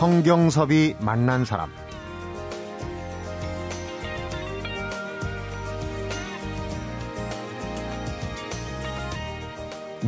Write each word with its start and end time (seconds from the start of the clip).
성경섭이 0.00 0.96
만난 0.98 1.44
사람 1.44 1.70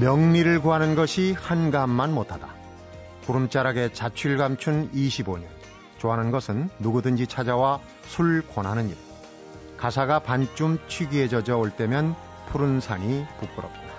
명리를 0.01 0.63
구하는 0.63 0.95
것이 0.95 1.37
한감만 1.39 2.15
못하다. 2.15 2.49
구름자락에 3.27 3.93
자취를 3.93 4.39
감춘 4.39 4.91
25년. 4.93 5.45
좋아하는 5.99 6.31
것은 6.31 6.71
누구든지 6.79 7.27
찾아와 7.27 7.79
술 8.05 8.43
권하는 8.49 8.89
일. 8.89 8.97
가사가 9.77 10.21
반쯤 10.21 10.79
취기에 10.89 11.29
젖어 11.29 11.59
올 11.59 11.69
때면 11.69 12.17
푸른 12.47 12.81
산이 12.81 13.27
부끄럽구나. 13.39 13.93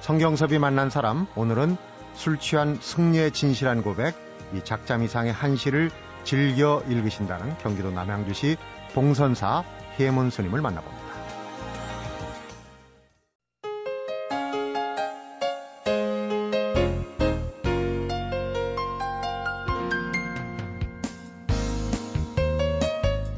성경섭이 0.00 0.60
만난 0.60 0.90
사람, 0.90 1.26
오늘은 1.34 1.76
술 2.14 2.38
취한 2.38 2.78
승려의 2.80 3.32
진실한 3.32 3.82
고백, 3.82 4.27
이 4.54 4.62
작잠 4.64 5.02
이상의 5.02 5.32
한시를 5.32 5.90
즐겨 6.24 6.82
읽으신다는 6.88 7.56
경기도 7.58 7.90
남양주시 7.90 8.56
봉선사 8.94 9.64
해문 9.98 10.30
스님을 10.30 10.60
만나봅니다. 10.60 11.08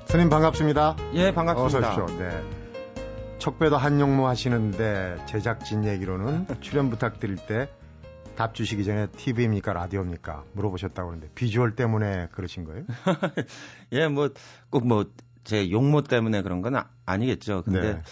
스님 0.06 0.28
반갑습니다. 0.28 0.96
예, 1.14 1.32
반갑습니다. 1.32 1.78
어서 1.92 2.02
오십시오. 2.02 2.18
네. 2.18 2.42
척배도 3.38 3.76
한용모 3.76 4.26
하시는데 4.26 5.16
제작진 5.26 5.84
얘기로는 5.84 6.46
출연 6.60 6.90
부탁드릴 6.90 7.36
때 7.36 7.68
답 8.40 8.54
주시기 8.54 8.84
전에 8.84 9.08
TV입니까 9.08 9.72
라디오입니까 9.74 10.44
물어보셨다고 10.54 11.10
하는데 11.10 11.28
비주얼 11.34 11.76
때문에 11.76 12.28
그러신 12.32 12.64
거예요? 12.64 12.84
예, 13.92 14.08
뭐 14.08 14.30
꼭 14.70 14.86
뭐 14.86 15.04
제 15.44 15.70
용모 15.70 16.02
때문에 16.02 16.42
그런 16.42 16.62
건 16.62 16.76
아, 16.76 17.16
니겠죠 17.16 17.62
근데 17.62 17.94
네. 17.94 18.02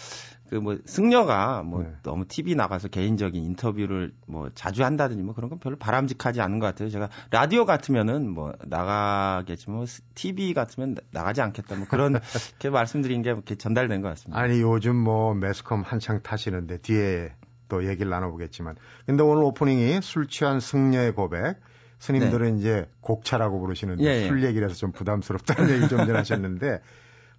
그뭐 0.49 0.79
승려가 0.85 1.61
뭐 1.61 1.83
네. 1.83 1.93
너무 2.01 2.25
TV 2.27 2.55
나가서 2.55 2.87
개인적인 2.87 3.43
인터뷰를 3.43 4.13
뭐 4.27 4.49
자주 4.55 4.83
한다든지 4.83 5.21
뭐 5.21 5.35
그런 5.35 5.49
건 5.49 5.59
별로 5.59 5.77
바람직하지 5.77 6.41
않은 6.41 6.57
것 6.57 6.65
같아요. 6.65 6.89
제가 6.89 7.09
라디오 7.29 7.65
같으면은 7.65 8.27
뭐 8.27 8.53
나가겠지만 8.65 9.77
뭐 9.77 9.85
TV 10.15 10.55
같으면 10.55 10.95
나가지 11.11 11.41
않겠다 11.41 11.75
뭐 11.75 11.85
그런 11.87 12.19
이렇게 12.49 12.71
말씀드린 12.71 13.21
게 13.21 13.29
이렇게 13.29 13.55
전달된 13.55 14.01
것 14.01 14.09
같습니다. 14.09 14.41
아니 14.41 14.59
요즘 14.59 14.95
뭐 14.95 15.35
매스컴 15.35 15.83
한창 15.83 16.23
타시는데 16.23 16.79
뒤에 16.79 17.31
또 17.69 17.87
얘기를 17.87 18.09
나눠보겠지만 18.09 18.75
근데 19.05 19.23
오늘 19.23 19.43
오프닝이 19.43 20.01
술 20.01 20.27
취한 20.27 20.59
승려의 20.59 21.13
고백 21.13 21.55
스님들은 21.99 22.53
네. 22.53 22.59
이제 22.59 22.89
곡차라고 23.01 23.59
부르시는데 23.59 24.03
예, 24.03 24.23
예. 24.23 24.27
술 24.27 24.43
얘기를 24.43 24.67
해서 24.67 24.77
좀 24.77 24.91
부담스럽다는 24.91 25.69
얘기 25.75 25.87
좀 25.87 26.05
전하셨는데 26.05 26.81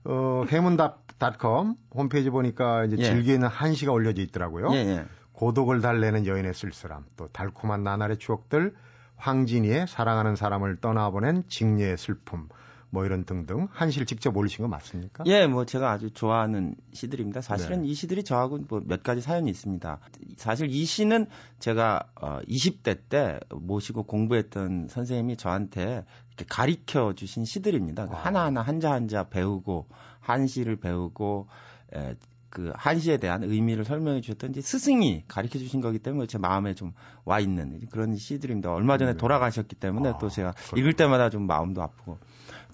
어, 0.04 0.44
해문닷컴 0.48 1.76
홈페이지 1.94 2.30
보니까 2.30 2.84
이제 2.84 2.96
예. 2.98 3.04
즐기는 3.04 3.46
한시가 3.46 3.92
올려져 3.92 4.22
있더라고요. 4.22 4.68
예, 4.72 4.76
예. 4.76 5.04
고독을 5.32 5.80
달래는 5.80 6.26
여인의 6.26 6.52
쓸쓸함, 6.52 7.04
또 7.16 7.28
달콤한 7.28 7.82
나날의 7.82 8.18
추억들, 8.18 8.74
황진이의 9.16 9.86
사랑하는 9.88 10.36
사람을 10.36 10.76
떠나보낸 10.80 11.44
직녀의 11.48 11.96
슬픔, 11.96 12.48
뭐 12.90 13.04
이런 13.04 13.24
등등 13.24 13.68
한 13.70 13.90
시를 13.90 14.06
직접 14.06 14.36
올리신 14.36 14.62
거 14.64 14.68
맞습니까? 14.68 15.24
예, 15.26 15.46
뭐 15.46 15.64
제가 15.64 15.90
아주 15.92 16.10
좋아하는 16.10 16.74
시들입니다. 16.92 17.40
사실은 17.40 17.82
네. 17.82 17.88
이 17.88 17.94
시들이 17.94 18.24
저하고 18.24 18.58
뭐 18.68 18.80
몇 18.84 19.02
가지 19.02 19.20
사연이 19.20 19.48
있습니다. 19.50 19.98
사실 20.36 20.68
이 20.70 20.84
시는 20.84 21.26
제가 21.60 22.02
어 22.20 22.40
20대 22.48 22.98
때 23.08 23.38
모시고 23.54 24.02
공부했던 24.04 24.88
선생님이 24.88 25.36
저한테 25.36 26.04
이렇게 26.28 26.44
가리켜 26.48 27.12
주신 27.14 27.44
시들입니다. 27.44 28.08
아. 28.10 28.16
하나하나 28.16 28.62
한자 28.62 28.92
한자 28.92 29.28
배우고 29.28 29.86
한 30.20 30.46
시를 30.46 30.76
배우고 30.76 31.48
에, 31.94 32.14
그 32.48 32.72
한시에 32.74 33.18
대한 33.18 33.44
의미를 33.44 33.84
설명해 33.84 34.22
주셨던 34.22 34.50
이제 34.50 34.60
스승이 34.60 35.22
가르쳐 35.28 35.60
주신 35.60 35.80
거기 35.80 36.00
때문에 36.00 36.26
제 36.26 36.38
마음에 36.38 36.74
좀 36.74 36.92
와 37.24 37.38
있는 37.38 37.78
그런 37.90 38.16
시들입니다. 38.16 38.72
얼마 38.72 38.98
전에 38.98 39.12
네. 39.12 39.16
돌아가셨기 39.18 39.76
때문에 39.76 40.08
아, 40.08 40.18
또 40.18 40.28
제가 40.28 40.52
그렇구나. 40.52 40.80
읽을 40.80 40.94
때마다 40.94 41.30
좀 41.30 41.46
마음도 41.46 41.80
아프고 41.82 42.18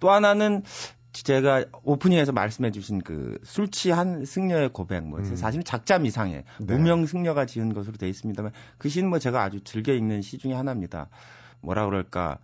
또 0.01 0.11
하나는 0.11 0.62
제가 1.12 1.65
오프닝에서 1.83 2.33
말씀해 2.33 2.71
주신 2.71 3.01
그 3.01 3.39
술 3.57 3.71
취한 3.71 4.25
승려의 4.25 4.71
고백 4.71 5.07
뭐 5.07 5.21
음. 5.21 5.37
사실은 5.37 5.65
작자 5.65 5.99
미상의 5.99 6.45
네. 6.61 6.75
무명 6.75 7.07
승려가 7.07 7.47
지은 7.47 7.73
것으로 7.73 7.97
되어 7.97 8.09
있습니다만 8.09 8.53
그 8.79 8.89
시는 8.89 9.09
뭐 9.09 9.19
제가 9.19 9.43
아주 9.43 9.62
즐겨 9.65 9.93
읽는 9.93 10.23
시 10.23 10.39
중에 10.39 10.53
하나입니다. 10.53 11.09
뭐라 11.61 11.87
그럴까 11.87 12.39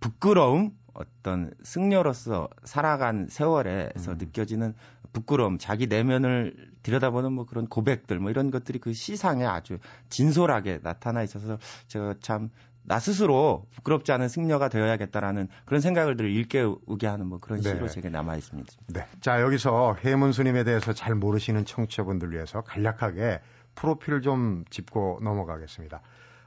부끄러움 0.00 0.72
어떤 0.94 1.52
승려로서 1.62 2.48
살아간 2.64 3.28
세월에서 3.28 4.12
음. 4.12 4.18
느껴지는 4.18 4.74
부끄러움, 5.12 5.58
자기 5.58 5.86
내면을 5.86 6.72
들여다보는 6.82 7.32
뭐 7.32 7.46
그런 7.46 7.66
고백들 7.66 8.18
뭐 8.18 8.30
이런 8.30 8.50
것들이 8.50 8.78
그 8.78 8.92
시상에 8.92 9.44
아주 9.44 9.78
진솔하게 10.08 10.80
나타나 10.82 11.22
있어서 11.22 11.58
제가 11.88 12.14
참 12.20 12.50
나 12.88 12.98
스스로 12.98 13.66
부끄럽지 13.74 14.12
않은 14.12 14.28
승려가 14.28 14.70
되어야겠다라는 14.70 15.48
그런 15.66 15.82
생각을 15.82 16.16
늘 16.16 16.30
일깨우게 16.30 17.06
하는 17.06 17.26
뭐 17.26 17.38
그런 17.38 17.60
시로 17.60 17.80
네. 17.80 17.88
제게 17.88 18.08
남아 18.08 18.36
있습니다. 18.36 18.72
네. 18.94 19.06
자, 19.20 19.42
여기서 19.42 19.96
해문 20.02 20.32
스님에 20.32 20.64
대해서 20.64 20.94
잘 20.94 21.14
모르시는 21.14 21.66
청취자분들 21.66 22.32
위해서 22.32 22.62
간략하게 22.62 23.40
프로필을 23.74 24.22
좀 24.22 24.64
짚고 24.70 25.20
넘어가겠습니다. 25.22 26.00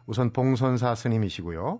우선 0.07 0.33
봉선사 0.33 0.95
스님이시고요. 0.95 1.79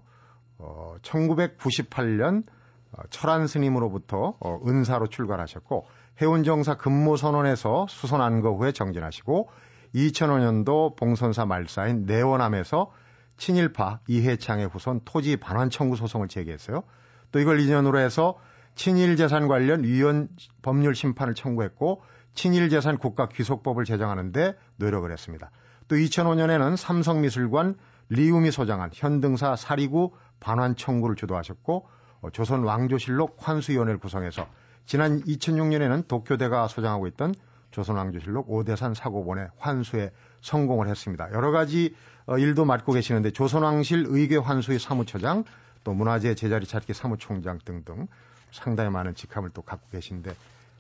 어, 0.59 0.95
1998년 1.01 2.43
어, 2.91 3.01
철안 3.09 3.47
스님으로부터 3.47 4.35
어, 4.39 4.59
은사로 4.67 5.07
출가하셨고 5.07 5.87
해운정사 6.21 6.75
근무 6.77 7.17
선언에서 7.17 7.87
수선한 7.89 8.41
거 8.41 8.51
후에 8.51 8.73
정진하시고 8.73 9.49
2005년도 9.95 10.95
봉선사 10.97 11.45
말사인 11.47 12.05
내원암에서 12.05 12.91
친일파 13.41 14.01
이해창의 14.05 14.67
후손 14.67 15.01
토지 15.03 15.35
반환 15.35 15.71
청구 15.71 15.95
소송을 15.95 16.27
제기했어요. 16.27 16.83
또 17.31 17.39
이걸 17.39 17.59
인연으로 17.59 17.97
해서 17.97 18.37
친일 18.75 19.15
재산 19.15 19.47
관련 19.47 19.83
위헌 19.83 20.29
법률 20.61 20.93
심판을 20.93 21.33
청구했고 21.33 22.03
친일 22.35 22.69
재산 22.69 22.99
국가 22.99 23.27
귀속법을 23.29 23.83
제정하는데 23.83 24.55
노력을 24.75 25.11
했습니다. 25.11 25.49
또 25.87 25.95
2005년에는 25.95 26.77
삼성미술관 26.77 27.77
리우미 28.09 28.51
소장한 28.51 28.91
현등사 28.93 29.55
사리구 29.55 30.11
반환 30.39 30.75
청구를 30.75 31.15
주도하셨고 31.15 31.87
어, 32.21 32.29
조선 32.29 32.63
왕조실록 32.63 33.37
환수위원회를 33.39 33.99
구성해서 33.99 34.47
지난 34.85 35.19
2006년에는 35.23 36.07
도쿄대가 36.07 36.67
소장하고 36.67 37.07
있던 37.07 37.33
조선 37.71 37.95
왕조실록 37.95 38.51
오대산 38.51 38.93
사고본의 38.93 39.49
환수에 39.57 40.11
성공을 40.41 40.87
했습니다. 40.89 41.31
여러 41.33 41.49
가지 41.49 41.95
어, 41.95 42.10
일도 42.27 42.65
맡고 42.65 42.93
계시는데 42.93 43.31
조선왕실 43.31 44.05
의궤 44.07 44.37
환수의 44.37 44.79
사무처장 44.79 45.43
또 45.83 45.93
문화재 45.93 46.35
제자리 46.35 46.65
찾기 46.65 46.93
사무총장 46.93 47.59
등등 47.63 48.07
상당히 48.51 48.89
많은 48.89 49.15
직함을 49.15 49.51
또 49.53 49.61
갖고 49.61 49.87
계신데 49.89 50.33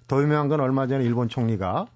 더 0.07 0.21
유명한 0.21 0.47
건 0.49 0.59
얼마 0.59 0.87
전에 0.87 1.03
일본 1.03 1.29
총리가 1.29 1.87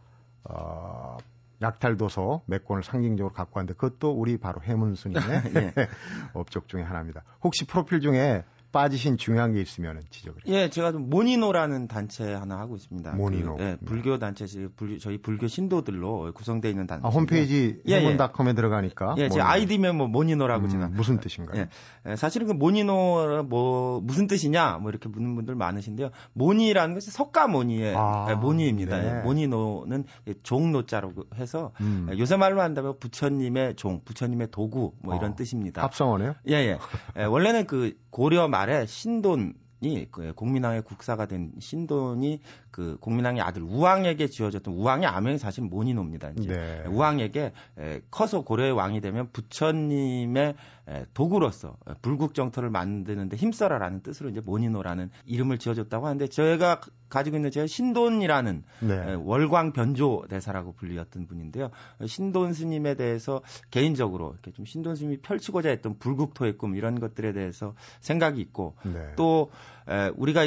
어, 0.45 1.17
약탈도서 1.61 2.41
몇 2.45 2.65
권을 2.65 2.83
상징적으로 2.83 3.33
갖고 3.33 3.59
왔는데 3.59 3.77
그것도 3.77 4.11
우리 4.11 4.37
바로 4.37 4.61
해문스님의 4.61 5.23
예. 5.55 5.73
업적 6.33 6.67
중에 6.67 6.81
하나입니다. 6.81 7.23
혹시 7.43 7.65
프로필 7.65 8.01
중에 8.01 8.43
빠지신 8.75 9.15
중요한 9.15 9.53
게 9.53 9.61
있으면 9.61 10.01
지적을 10.09 10.41
해주세요. 10.41 10.59
예, 10.63 10.69
제가 10.69 10.91
좀 10.91 11.09
모니노라는 11.09 11.87
단체 11.87 12.33
하나 12.33 12.59
하고 12.59 12.75
있습니다. 12.75 13.13
모니노. 13.13 13.55
그, 13.55 13.63
예, 13.63 13.77
불교 13.85 14.19
단체, 14.19 14.45
불교, 14.75 14.97
저희 14.97 15.17
불교 15.17 15.47
신도들로 15.47 16.33
구성되어 16.33 16.71
있는 16.71 16.85
단체. 16.85 17.07
아, 17.07 17.09
홈페이지 17.09 17.81
예, 17.87 18.01
해문닷컴에 18.01 18.49
예. 18.49 18.53
들어가니까. 18.53 19.15
예, 19.17 19.29
제 19.29 19.39
아이디면 19.39 19.95
뭐 19.95 20.07
모니노라고 20.07 20.65
음, 20.65 20.69
제가. 20.69 20.89
무슨 20.89 21.21
뜻인가요? 21.21 21.61
예, 21.61 21.69
예, 22.11 22.15
사실은 22.17 22.47
그 22.47 22.51
모니노 22.51 23.45
뭐 23.47 24.01
무슨 24.01 24.27
뜻이냐 24.27 24.79
뭐 24.81 24.89
이렇게 24.91 25.07
묻는 25.07 25.35
분들 25.35 25.55
많으신데요. 25.55 26.09
모니라는 26.33 26.95
것이 26.95 27.11
석가모니의 27.11 27.95
아, 27.95 28.27
예, 28.31 28.35
모니입니다. 28.35 28.97
네. 28.97 29.07
예, 29.07 29.21
모니노는 29.21 30.03
종노자로 30.43 31.13
해서 31.35 31.71
음. 31.79 32.09
요새 32.19 32.35
말로 32.35 32.59
한다면 32.59 32.95
부처님의 32.99 33.77
종, 33.77 34.01
부처님의 34.03 34.49
도구 34.51 34.91
뭐 35.01 35.15
이런 35.15 35.31
어, 35.31 35.35
뜻입니다. 35.35 35.81
합성어네요? 35.81 36.35
예, 36.49 36.55
예. 36.55 36.77
예 37.17 37.23
원래는 37.23 37.67
그 37.67 37.93
고려 38.09 38.49
말 38.49 38.64
말에 38.65 38.87
신돈 38.87 39.53
이 39.81 40.05
그 40.11 40.33
공민왕의 40.33 40.83
국사가 40.83 41.25
된 41.25 41.51
신돈이 41.59 42.39
그 42.71 42.97
공민왕의 42.99 43.41
아들 43.41 43.61
우왕에게 43.63 44.27
지어졌던 44.27 44.73
우왕의 44.73 45.07
아명이 45.07 45.37
사실 45.37 45.63
모니노입니다. 45.63 46.31
이제 46.37 46.53
네. 46.53 46.83
우왕에게 46.87 47.51
에, 47.77 48.01
커서 48.11 48.41
고려의 48.41 48.71
왕이 48.71 49.01
되면 49.01 49.29
부처님의 49.31 50.55
에, 50.87 51.05
도구로서 51.13 51.77
불국 52.01 52.33
정토를 52.33 52.69
만드는데 52.69 53.37
힘써라라는 53.37 54.01
뜻으로 54.03 54.29
이제 54.29 54.41
모니노라는 54.41 55.09
이름을 55.25 55.57
지어줬다고 55.57 56.05
하는데 56.05 56.27
저희가 56.27 56.81
가지고 57.09 57.37
있는 57.37 57.51
제가 57.51 57.67
신돈이라는 57.67 58.63
네. 58.81 58.93
에, 58.93 59.13
월광 59.13 59.73
변조 59.73 60.25
대사라고 60.29 60.73
불리었던 60.73 61.27
분인데요. 61.27 61.71
신돈 62.05 62.53
스님에 62.53 62.95
대해서 62.95 63.41
개인적으로 63.71 64.31
이렇게 64.33 64.51
좀 64.51 64.65
신돈 64.65 64.95
스님이 64.95 65.17
펼치고자 65.17 65.69
했던 65.69 65.97
불국토의 65.97 66.57
꿈 66.57 66.75
이런 66.75 66.99
것들에 66.99 67.33
대해서 67.33 67.73
생각이 68.01 68.41
있고 68.41 68.75
네. 68.83 69.13
또 69.15 69.49
에, 69.89 70.11
우리가 70.15 70.45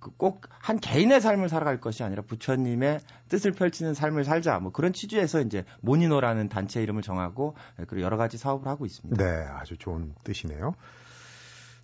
그 0.00 0.10
꼭한 0.16 0.80
개인의 0.80 1.20
삶을 1.20 1.50
살아갈 1.50 1.78
것이 1.78 2.02
아니라 2.02 2.22
부처님의 2.22 3.00
뜻을 3.28 3.52
펼치는 3.52 3.92
삶을 3.94 4.24
살자 4.24 4.58
뭐 4.58 4.72
그런 4.72 4.92
취지에서 4.94 5.42
이제 5.42 5.64
모니노라는 5.82 6.48
단체 6.48 6.82
이름을 6.82 7.02
정하고 7.02 7.54
그리고 7.86 8.00
여러 8.00 8.16
가지 8.16 8.38
사업을 8.38 8.66
하고 8.66 8.86
있습니다. 8.86 9.22
네, 9.22 9.46
아주 9.50 9.76
좋은 9.76 10.14
뜻이네요. 10.24 10.74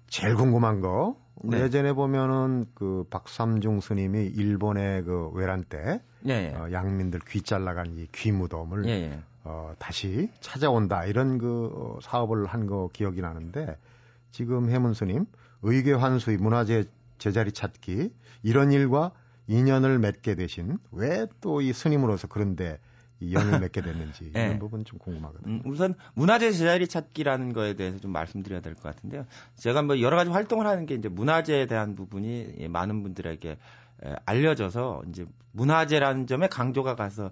제일 0.08 0.34
궁금한 0.36 0.80
거 0.80 1.16
네. 1.42 1.60
예전에 1.60 1.92
보면은 1.92 2.66
그 2.74 3.04
박삼중 3.10 3.80
스님이 3.80 4.26
일본의 4.26 5.02
그 5.02 5.28
외란 5.34 5.64
때 5.64 6.00
예, 6.26 6.30
예. 6.30 6.54
어, 6.56 6.72
양민들 6.72 7.20
귀 7.28 7.42
잘라간 7.42 7.98
이 7.98 8.06
귀무덤을 8.12 8.86
예, 8.86 8.90
예, 8.90 9.20
어, 9.44 9.74
다시 9.78 10.30
찾아온다 10.40 11.04
이런 11.04 11.38
그 11.38 11.70
어, 11.74 11.98
사업을 12.00 12.46
한 12.46 12.66
거 12.66 12.88
기억이 12.92 13.20
나는데 13.20 13.76
지금 14.30 14.70
해문 14.70 14.94
스님 14.94 15.26
의궤 15.62 15.92
환수의 15.92 16.36
문화재 16.38 16.84
제자리 17.18 17.52
찾기 17.52 18.10
이런 18.42 18.72
일과 18.72 19.12
인연을 19.48 19.98
맺게 19.98 20.34
되신 20.34 20.78
왜 20.92 21.26
또 21.40 21.60
이 21.62 21.72
스님으로서 21.72 22.26
그런데 22.28 22.78
이 23.20 23.32
연을 23.34 23.60
맺게 23.60 23.80
됐는지 23.80 24.30
네. 24.34 24.46
이런 24.46 24.58
부분 24.58 24.84
좀 24.84 24.98
궁금하거든요. 24.98 25.50
음, 25.50 25.62
우선 25.64 25.94
문화재 26.14 26.52
제자리 26.52 26.86
찾기라는 26.86 27.52
거에 27.54 27.74
대해서 27.74 27.98
좀 27.98 28.12
말씀드려야 28.12 28.60
될 28.60 28.74
것 28.74 28.82
같은데요. 28.82 29.24
제가 29.54 29.82
뭐 29.82 30.00
여러 30.00 30.16
가지 30.16 30.30
활동을 30.30 30.66
하는 30.66 30.84
게 30.84 30.94
이제 30.94 31.08
문화재에 31.08 31.66
대한 31.66 31.94
부분이 31.94 32.68
많은 32.68 33.02
분들에게 33.02 33.56
알려져서 34.26 35.04
이제 35.08 35.24
문화재라는 35.52 36.26
점에 36.26 36.48
강조가 36.48 36.94
가서 36.96 37.30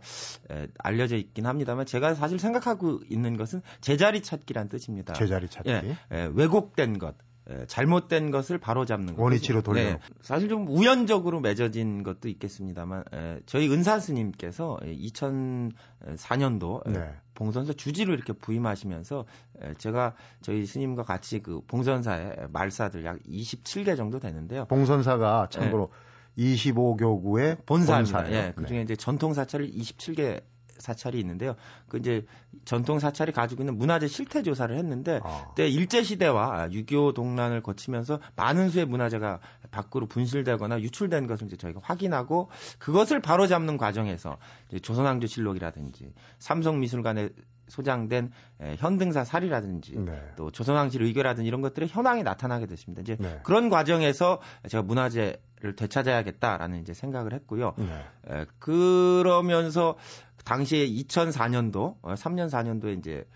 알려져 0.78 1.16
있긴 1.16 1.44
합니다만 1.44 1.84
제가 1.84 2.14
사실 2.14 2.38
생각하고 2.38 3.00
있는 3.10 3.36
것은 3.36 3.60
제자리 3.82 4.22
찾기란 4.22 4.70
뜻입니다. 4.70 5.12
제자리 5.12 5.48
찾기. 5.48 5.68
예, 5.70 5.96
예, 6.12 6.30
왜곡된 6.32 6.98
것, 6.98 7.14
예, 7.14 7.18
잘못된 7.67 8.31
것을 8.31 8.58
바로잡는 8.58 9.14
원위치로 9.17 9.62
돌려. 9.62 9.82
네, 9.82 9.99
사실 10.23 10.49
좀 10.49 10.67
우연적으로 10.67 11.41
맺어진 11.41 12.02
것도 12.02 12.29
있겠습니다만 12.29 13.05
에, 13.12 13.19
예, 13.19 13.41
저희 13.44 13.70
은사 13.70 14.00
스님께서 14.00 14.79
2004년도 14.82 16.88
예, 16.88 16.93
네. 16.93 17.14
봉선사 17.35 17.75
주지로 17.75 18.14
이렇게 18.14 18.32
부임하시면서 18.32 19.26
에, 19.61 19.75
제가 19.75 20.14
저희 20.41 20.64
스님과 20.64 21.02
같이 21.02 21.41
그 21.41 21.61
봉선사의 21.67 22.49
말사들 22.50 23.05
약 23.05 23.19
27개 23.29 23.96
정도 23.96 24.20
되는데요. 24.20 24.64
봉선사가 24.67 25.49
참고로 25.50 25.91
네. 26.37 26.56
25교구의 26.56 27.64
본사입니다. 27.67 28.23
본사예요. 28.23 28.37
예, 28.37 28.52
그 28.56 28.67
중에 28.67 28.79
네. 28.79 28.85
이제 28.85 28.96
전통 28.96 29.35
사찰을 29.35 29.70
27개 29.70 30.43
사찰이 30.78 31.18
있는데요. 31.20 31.56
그 31.88 31.98
이제 31.98 32.24
전통 32.64 32.98
사찰이 32.98 33.32
가지고 33.32 33.62
있는 33.62 33.76
문화재 33.76 34.08
실태 34.08 34.42
조사를 34.42 34.76
했는데 34.76 35.20
아. 35.22 35.46
그때 35.48 35.68
일제 35.68 36.02
시대와 36.02 36.68
6.25 36.68 37.14
동란을 37.14 37.62
거치면서 37.62 38.20
많은 38.36 38.70
수의 38.70 38.86
문화재가 38.86 39.40
밖으로 39.70 40.06
분실되거나 40.06 40.80
유출된 40.80 41.26
것을 41.26 41.46
이제 41.46 41.56
저희가 41.56 41.80
확인하고 41.82 42.50
그것을 42.78 43.20
바로잡는 43.20 43.76
과정에서 43.76 44.38
조선왕조 44.82 45.26
실록이라든지 45.26 46.12
삼성미술관에 46.38 47.30
소장된 47.68 48.30
현등사 48.76 49.24
살이라든지 49.24 49.98
네. 49.98 50.20
또 50.36 50.50
조선왕실 50.50 51.02
의교라든지 51.02 51.48
이런 51.48 51.60
것들의 51.60 51.88
현황이 51.88 52.22
나타나게 52.22 52.66
됐습니다. 52.66 53.02
이제 53.02 53.16
네. 53.18 53.40
그런 53.42 53.70
과정에서 53.70 54.40
제가 54.68 54.82
문화재를 54.82 55.76
되찾아야겠다라는 55.76 56.80
이제 56.80 56.92
생각을 56.94 57.32
했고요. 57.32 57.74
네. 57.78 58.04
에, 58.28 58.46
그러면서 58.58 59.96
당시에 60.44 60.87
2004년도, 60.87 62.00
3년 62.02 62.44
어, 62.44 62.49
4년도에 62.49 62.99
이제 62.99 63.26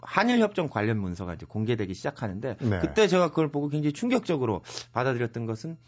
한일 0.00 0.40
협정 0.40 0.68
관련 0.68 0.98
문서가 0.98 1.34
이제 1.34 1.46
공개되기 1.46 1.94
시작하는데 1.94 2.56
네. 2.60 2.78
그때 2.80 3.08
제가 3.08 3.30
그걸 3.30 3.50
보고 3.50 3.68
굉장히 3.68 3.92
충격적으로 3.92 4.62
받아들였던 4.92 5.46
것은 5.46 5.78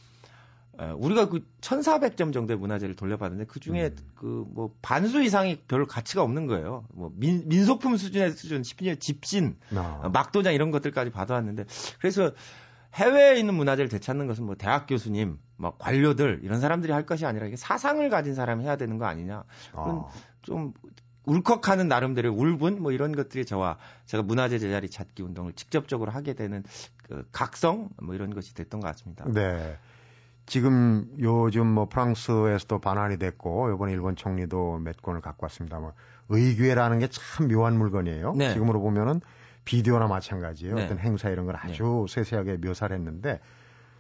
우리가 0.99 1.29
그 1.29 1.47
1,400점 1.61 2.33
정도의 2.33 2.59
문화재를 2.59 2.97
돌려받았는데 2.97 3.47
그 3.47 3.61
중에 3.61 3.95
음. 3.97 3.97
그뭐 4.15 4.75
반수 4.83 5.23
이상이 5.23 5.61
별 5.69 5.87
가치가 5.87 6.23
없는 6.23 6.47
거예요. 6.47 6.85
뭐 6.93 7.11
민, 7.15 7.49
민소품 7.49 7.97
수준의 7.97 8.33
수준, 8.33 8.63
집신, 8.63 9.57
아. 9.75 10.11
막도장 10.13 10.55
이런 10.55 10.71
것들까지 10.71 11.11
받아왔는데 11.11 11.65
그래서 11.99 12.33
해외에 12.97 13.39
있는 13.39 13.55
문화재를 13.55 13.89
되찾는 13.89 14.27
것은 14.27 14.45
뭐 14.45 14.55
대학 14.55 14.87
교수님, 14.87 15.39
뭐 15.57 15.77
관료들 15.79 16.41
이런 16.43 16.61
사람들이 16.61 16.93
할 16.93 17.05
것이 17.07 17.27
아니라 17.27 17.47
이게 17.47 17.57
사상을 17.57 18.09
가진 18.09 18.35
사람이 18.35 18.65
해야 18.65 18.77
되는 18.77 18.99
거 18.99 19.05
아니냐. 19.05 19.45
아. 19.75 20.07
좀 20.43 20.73
울컥하는 21.25 21.89
나름대로 21.89 22.33
울분 22.33 22.81
뭐 22.81 22.93
이런 22.93 23.15
것들이 23.15 23.45
저와 23.45 23.79
제가 24.07 24.23
문화재 24.23 24.59
제자리 24.59 24.89
찾기 24.89 25.23
운동을 25.23 25.53
직접적으로 25.53 26.11
하게 26.11 26.35
되는 26.35 26.65
그 27.03 27.27
각성 27.33 27.91
뭐 28.01 28.15
이런 28.15 28.33
것이 28.33 28.55
됐던 28.55 28.81
것 28.81 28.87
같습니다. 28.89 29.25
네. 29.29 29.77
지금 30.47 31.09
요즘 31.21 31.67
뭐 31.67 31.89
프랑스에서도 31.89 32.79
반환이 32.79 33.19
됐고 33.19 33.75
이번에 33.75 33.93
일본 33.93 34.15
총리도 34.15 34.79
몇 34.79 35.03
권을 35.03 35.21
갖고 35.21 35.45
왔습니다. 35.47 35.81
뭐 35.81 35.93
의궤라는 36.29 37.01
게 37.01 37.09
참 37.11 37.49
묘한 37.49 37.77
물건이에요. 37.77 38.35
네. 38.37 38.53
지금으로 38.53 38.81
보면은 38.81 39.21
비디오나 39.67 40.07
마찬가지예요. 40.07 40.77
네. 40.77 40.85
어떤 40.85 40.99
행사 40.99 41.29
이런 41.29 41.45
걸 41.45 41.57
아주 41.57 42.07
네. 42.09 42.15
세세하게 42.15 42.57
묘사를 42.57 42.97
했는데 42.97 43.41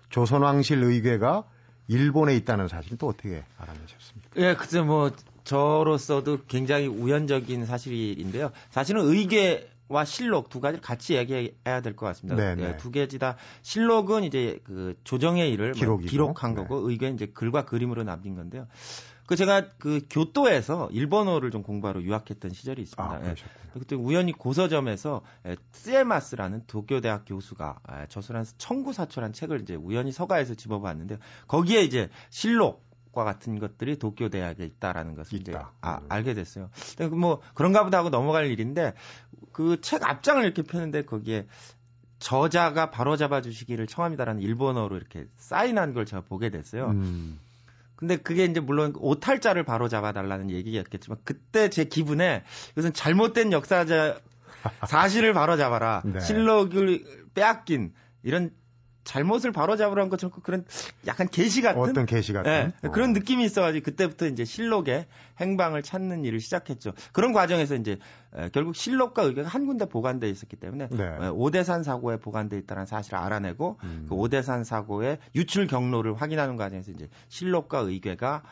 조선왕실 0.08 0.82
의궤가 0.82 1.44
일본에 1.88 2.34
있다는 2.36 2.68
사실 2.68 2.96
또 2.96 3.08
어떻게 3.08 3.44
알아내셨습니까? 3.58 4.30
예, 4.36 4.54
그죠. 4.54 4.84
뭐 4.84 5.10
저로서도 5.44 6.44
굉장히 6.48 6.86
우연적인 6.86 7.66
사실인데요. 7.66 8.50
사실은 8.70 9.02
의궤 9.04 9.68
와 9.88 10.04
실록 10.04 10.48
두 10.48 10.60
가지를 10.60 10.82
같이 10.82 11.14
얘기해야 11.14 11.80
될 11.80 11.94
것 11.94 12.06
같습니다. 12.06 12.34
네, 12.34 12.56
네. 12.56 12.70
예, 12.70 12.76
두 12.76 12.90
개지 12.90 13.20
다 13.20 13.36
실록은 13.62 14.24
이제 14.24 14.58
그 14.64 14.96
조정의 15.04 15.52
일을 15.52 15.74
뭐 15.84 15.98
기록한 15.98 16.54
거고 16.56 16.80
네. 16.88 16.92
의궤는 16.92 17.14
이제 17.14 17.26
글과 17.26 17.66
그림으로 17.66 18.02
남긴 18.02 18.34
건데요. 18.34 18.66
그 19.26 19.36
제가 19.36 19.68
그 19.78 20.06
교토에서 20.08 20.88
일본어를 20.92 21.50
좀 21.50 21.62
공부하러 21.62 22.02
유학했던 22.02 22.52
시절이 22.52 22.82
있습니다. 22.82 23.14
아, 23.14 23.20
예. 23.24 23.34
그때 23.72 23.94
우연히 23.96 24.32
고서점에서 24.32 25.22
예, 25.46 25.56
쓰에마스라는 25.72 26.64
도쿄 26.66 27.00
대학 27.00 27.24
교수가 27.26 27.80
예, 27.92 28.06
저술한 28.08 28.44
청구사초란 28.58 29.32
책을 29.32 29.60
이제 29.62 29.74
우연히 29.74 30.12
서가에서 30.12 30.54
집어봤는데 30.54 31.18
거기에 31.48 31.82
이제 31.82 32.08
실록 32.30 32.86
과 33.12 33.24
같은 33.24 33.58
것들이 33.58 33.98
도쿄 33.98 34.28
대학에 34.28 34.66
있다라는 34.66 35.14
것을 35.14 35.40
있다. 35.40 35.50
이제 35.50 35.58
아, 35.80 36.00
음. 36.02 36.06
알게 36.10 36.34
됐어요. 36.34 36.68
뭐 37.12 37.40
그런가 37.54 37.82
보다 37.82 37.96
하고 37.96 38.10
넘어갈 38.10 38.44
일인데 38.50 38.92
그 39.52 39.80
책 39.80 40.06
앞장을 40.06 40.44
이렇게 40.44 40.60
펴는데 40.62 41.06
거기에 41.06 41.46
저자가 42.18 42.90
바로 42.90 43.16
잡아 43.16 43.40
주시기를 43.40 43.86
청합니다라는 43.86 44.42
일본어로 44.42 44.96
이렇게 44.96 45.26
사인한 45.36 45.94
걸 45.94 46.04
제가 46.04 46.22
보게 46.22 46.50
됐어요. 46.50 46.88
음. 46.90 47.38
근데 47.96 48.16
그게 48.16 48.44
이제 48.44 48.60
물론 48.60 48.92
오탈자를 48.96 49.64
바로 49.64 49.88
잡아달라는 49.88 50.50
얘기였겠지만 50.50 51.18
그때 51.24 51.70
제 51.70 51.84
기분에 51.84 52.44
이것은 52.72 52.92
잘못된 52.92 53.52
역사자 53.52 54.20
사실을 54.86 55.32
바로 55.32 55.56
잡아라. 55.56 56.02
네. 56.04 56.20
실록을 56.20 57.04
빼앗긴 57.34 57.92
이런 58.22 58.50
잘못을 59.06 59.52
바로잡으라는 59.52 60.10
것처럼 60.10 60.32
그런 60.42 60.64
약간 61.06 61.28
계시 61.28 61.62
같은 61.62 61.80
어떤 61.80 62.04
계시 62.04 62.32
같은 62.32 62.50
네, 62.50 62.72
어. 62.86 62.90
그런 62.90 63.12
느낌이 63.12 63.44
있어가지고 63.44 63.84
그때부터 63.84 64.26
이제 64.26 64.44
실록의 64.44 65.06
행방을 65.40 65.82
찾는 65.82 66.24
일을 66.24 66.40
시작했죠. 66.40 66.92
그런 67.12 67.32
과정에서 67.32 67.76
이제 67.76 67.98
결국 68.52 68.74
실록과 68.76 69.22
의견가 69.22 69.48
한 69.48 69.66
군데 69.66 69.86
보관돼 69.86 70.28
있었기 70.28 70.56
때문에 70.56 70.88
네. 70.88 71.28
오대산 71.28 71.84
사고에 71.84 72.18
보관돼 72.18 72.58
있다는 72.58 72.84
사실을 72.84 73.18
알아내고 73.18 73.78
음. 73.84 74.06
그 74.08 74.14
오대산 74.14 74.64
사고의 74.64 75.18
유출 75.34 75.66
경로를 75.66 76.14
확인하는 76.14 76.56
과정에서 76.56 76.90
이제 76.90 77.08
실록과 77.28 77.78
의궤가 77.78 78.42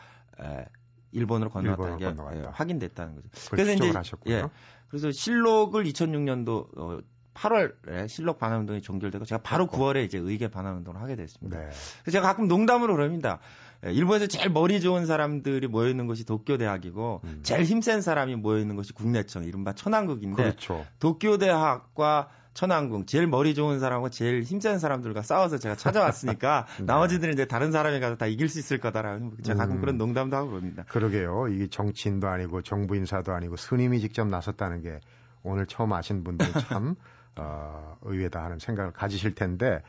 일본으로 1.11 1.49
건너왔다는 1.49 1.97
게 1.97 2.47
확인됐다는 2.51 3.15
거죠. 3.15 3.29
그래서 3.51 3.73
이제 3.73 3.89
하셨군요. 3.89 4.35
예. 4.35 4.43
그래서 4.87 5.11
실록을 5.11 5.83
2006년도 5.83 6.77
어, 6.77 6.99
8월에 7.35 8.07
실록 8.07 8.39
반환 8.39 8.61
운동이 8.61 8.81
종결되고 8.81 9.25
제가 9.25 9.41
바로 9.43 9.67
9월에 9.67 10.03
이제 10.05 10.17
의계 10.17 10.47
반환 10.47 10.77
운동을 10.77 11.01
하게 11.01 11.15
됐습니다. 11.15 11.59
네. 11.59 11.69
제가 12.11 12.25
가끔 12.25 12.47
농담으로 12.47 12.95
그럽니다. 12.95 13.39
예, 13.85 13.91
일본에서 13.91 14.27
제일 14.27 14.49
머리 14.49 14.79
좋은 14.79 15.05
사람들이 15.05 15.67
모여 15.67 15.89
있는 15.89 16.07
곳이 16.07 16.25
도쿄 16.25 16.57
대학이고 16.57 17.21
음. 17.23 17.39
제일 17.43 17.63
힘센 17.63 18.01
사람이 18.01 18.35
모여 18.35 18.59
있는 18.59 18.75
곳이 18.75 18.93
국내청 18.93 19.43
이른바 19.43 19.73
천안국인데 19.73 20.43
그렇죠. 20.43 20.85
도쿄 20.99 21.37
대학과 21.37 22.29
천왕궁 22.53 23.05
제일 23.05 23.27
머리 23.27 23.53
좋은 23.53 23.79
사람하고 23.79 24.09
제일 24.09 24.41
힘센 24.41 24.79
사람들과 24.79 25.21
싸워서 25.21 25.57
제가 25.57 25.75
찾아왔으니까 25.75 26.65
네. 26.79 26.85
나머지들은 26.85 27.33
이제 27.33 27.45
다른 27.45 27.73
사람이 27.73 27.99
가서 27.99 28.15
다 28.15 28.27
이길 28.27 28.47
수 28.47 28.59
있을 28.59 28.79
거다라고 28.79 29.33
제가 29.43 29.59
가끔 29.59 29.75
음. 29.75 29.81
그런 29.81 29.97
농담도 29.97 30.37
하고 30.37 30.51
그럽니다. 30.51 30.83
그러게요. 30.87 31.49
이게 31.49 31.67
정치인도 31.67 32.29
아니고 32.29 32.61
정부 32.61 32.95
인사도 32.95 33.33
아니고 33.33 33.57
스님이 33.57 33.99
직접 33.99 34.25
나섰다는 34.25 34.81
게 34.81 35.01
오늘 35.43 35.65
처음 35.67 35.91
아신 35.93 36.23
분들은 36.23 36.53
참 36.61 36.95
어, 37.37 37.97
의외다 38.03 38.43
하는 38.43 38.59
생각을 38.59 38.91
가지실 38.91 39.35
텐데 39.35 39.81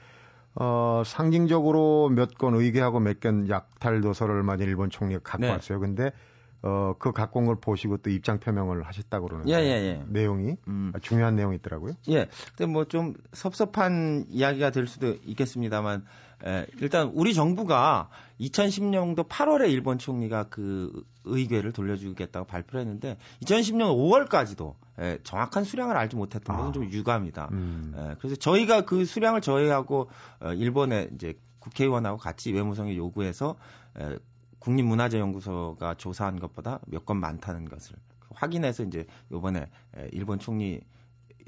어, 0.55 1.03
상징적으로 1.05 2.09
몇 2.11 2.31
건 2.39 2.55
의계하고 2.55 3.01
몇 3.01 3.21
건 3.21 3.49
약탈 3.49 4.01
도서를 4.01 4.45
전 4.45 4.61
일본 4.61 4.91
총리가 4.91 5.21
갖고 5.23 5.47
네. 5.47 5.51
왔어요. 5.53 5.81
근데 5.81 6.13
어, 6.63 6.95
그 6.99 7.13
갖고 7.13 7.41
온 7.41 7.47
걸 7.47 7.57
보시고 7.61 7.99
또 7.99 8.11
입장 8.11 8.41
표명을 8.41 8.83
하셨다고 8.83 9.27
그러는데 9.27 9.53
예, 9.53 9.59
예, 9.63 9.71
예. 9.87 10.05
내용이 10.09 10.57
음. 10.67 10.93
중요한 11.03 11.37
내용이 11.37 11.57
있더라고요. 11.57 11.93
예. 12.09 12.29
근데 12.57 12.73
뭐 12.73 12.85
좀 12.87 13.15
섭섭한 13.33 14.25
이야기가 14.31 14.71
될 14.71 14.87
수도 14.87 15.15
있겠습니다만 15.25 16.05
에, 16.47 16.67
일단 16.81 17.11
우리 17.15 17.35
정부가 17.35 18.09
2010년도 18.41 19.29
8월에 19.29 19.69
일본 19.71 19.99
총리가 19.99 20.45
그 20.45 21.05
의궤를 21.25 21.73
돌려주겠다고 21.73 22.47
발표를 22.47 22.81
했는데 22.83 23.17
2010년 23.43 23.91
5월까지도 23.97 24.75
에, 25.01 25.19
정확한 25.25 25.65
수량을 25.65 25.97
알지 25.97 26.17
못했던 26.17 26.57
것은 26.57 26.69
아. 26.71 26.73
좀 26.73 26.85
유감이다. 26.91 27.49
음. 27.53 27.95
에, 27.97 28.15
그래서 28.19 28.37
저희가 28.37 28.83
그 28.83 29.05
수량을 29.05 29.41
저희하고 29.41 30.09
어, 30.41 30.53
일본의 30.53 31.11
이제 31.15 31.35
국회의원하고 31.59 32.19
같이 32.19 32.53
외무성에 32.53 32.97
요구해서 32.97 33.57
에, 33.99 34.17
국립문화재연구소가 34.61 35.95
조사한 35.95 36.39
것보다 36.41 36.81
몇 36.87 37.05
건 37.05 37.19
많다는 37.19 37.67
것을 37.69 37.97
확인해서 38.31 38.83
이제 38.85 39.07
요번에 39.31 39.69
일본 40.13 40.39
총리 40.39 40.81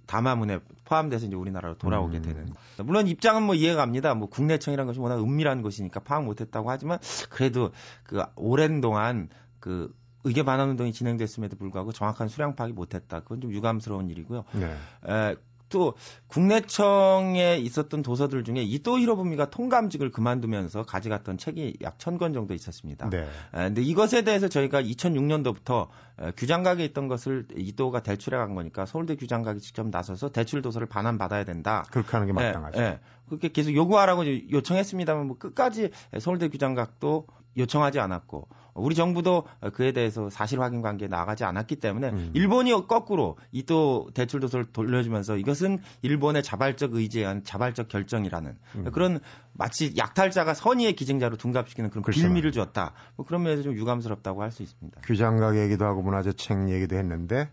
담화문에 0.09 0.59
포함돼서 0.87 1.27
이제 1.27 1.37
우리나라로 1.37 1.77
돌아오게 1.77 2.17
음. 2.17 2.23
되는. 2.23 2.53
물론 2.83 3.07
입장은 3.07 3.43
뭐 3.45 3.55
이해가 3.55 3.77
갑니다. 3.83 4.15
뭐 4.15 4.29
국내청이라는 4.29 4.87
것이 4.87 4.99
워낙 4.99 5.23
은밀한 5.23 5.63
곳이니까 5.63 6.01
파악 6.01 6.25
못했다고 6.25 6.71
하지만 6.71 6.99
그래도 7.31 7.71
그 8.03 8.23
오랜 8.35 8.81
동안 8.81 9.29
그 9.61 9.95
의계 10.25 10.43
반환 10.43 10.71
운동이 10.71 10.93
진행됐음에도 10.93 11.57
불구하고 11.57 11.93
정확한 11.93 12.29
수량 12.29 12.57
파악이 12.57 12.73
못했다. 12.73 13.21
그건 13.21 13.41
좀 13.41 13.53
유감스러운 13.53 14.09
일이고요. 14.11 14.45
네. 14.55 14.77
에, 15.09 15.37
또 15.69 15.95
국내청에 16.29 17.59
있었던 17.59 18.03
도서들 18.03 18.45
중에 18.45 18.63
이토 18.63 18.99
히로부미가 18.99 19.51
통감직을 19.51 20.11
그만두면서 20.11 20.85
가져갔던 20.85 21.39
책이 21.39 21.79
약천권 21.83 22.33
정도 22.33 22.55
있었습니다. 22.55 23.11
네. 23.11 23.27
근데 23.53 23.83
이것에 23.83 24.23
대해서 24.23 24.49
저희가 24.49 24.83
2006년도부터 24.83 25.89
규장각에 26.37 26.85
있던 26.87 27.09
것을 27.09 27.47
이토가 27.57 28.03
대출해 28.03 28.37
간 28.37 28.55
거니까 28.55 28.87
서울대 28.87 29.17
규장각이 29.17 29.61
직접 29.61 29.89
나서서 29.89 30.31
대출 30.31 30.63
도서를 30.63 30.87
반환받아야 30.87 31.45
된다. 31.45 31.85
그렇게 31.91 32.11
하는 32.13 32.27
게 32.27 32.33
마땅하죠. 32.33 32.81
네, 32.81 32.91
네. 32.91 33.01
그렇게 33.29 33.49
계속 33.49 33.75
요구하라고 33.75 34.51
요청했습니다만 34.51 35.27
뭐 35.27 35.37
끝까지 35.39 35.91
서울대 36.19 36.49
규장각도 36.49 37.27
요청하지 37.57 38.01
않았고 38.01 38.49
우리 38.75 38.95
정부도 38.95 39.45
그에 39.73 39.91
대해서 39.93 40.31
사실 40.31 40.61
확인 40.61 40.83
관계에 40.83 41.09
나가지 41.09 41.43
않았기 41.43 41.77
때문에 41.77 42.11
음. 42.11 42.31
일본이 42.35 42.71
거꾸로 42.87 43.37
이 43.53 43.63
또 43.69 44.09
대출 44.15 44.41
도서를 44.41 44.67
돌려주면서 44.73 45.37
이것은 45.37 45.81
일본의 46.01 46.43
자발적 46.43 46.95
의지에 46.95 47.23
의한 47.23 47.45
자발적 47.45 47.89
결정이라는 47.89 48.57
음. 48.77 48.91
그런 48.93 49.21
마치 49.53 49.93
약탈자가 49.97 50.55
선의의 50.55 50.95
기증자로 50.95 51.37
둔갑시키는 51.37 51.91
그런 51.91 52.03
글쎄 52.03 52.23
빌미를 52.23 52.51
주었다. 52.53 52.95
뭐 53.17 53.27
그런 53.27 53.43
면에서 53.43 53.63
좀 53.63 53.75
유감스럽다고 53.75 54.43
할 54.43 54.53
수 54.53 54.63
있습니다. 54.63 55.03
규장각 55.03 55.59
얘기도 55.59 55.85
하고 55.85 56.01
문화재책 56.03 56.71
얘기도 56.71 56.97
했는데 56.97 57.51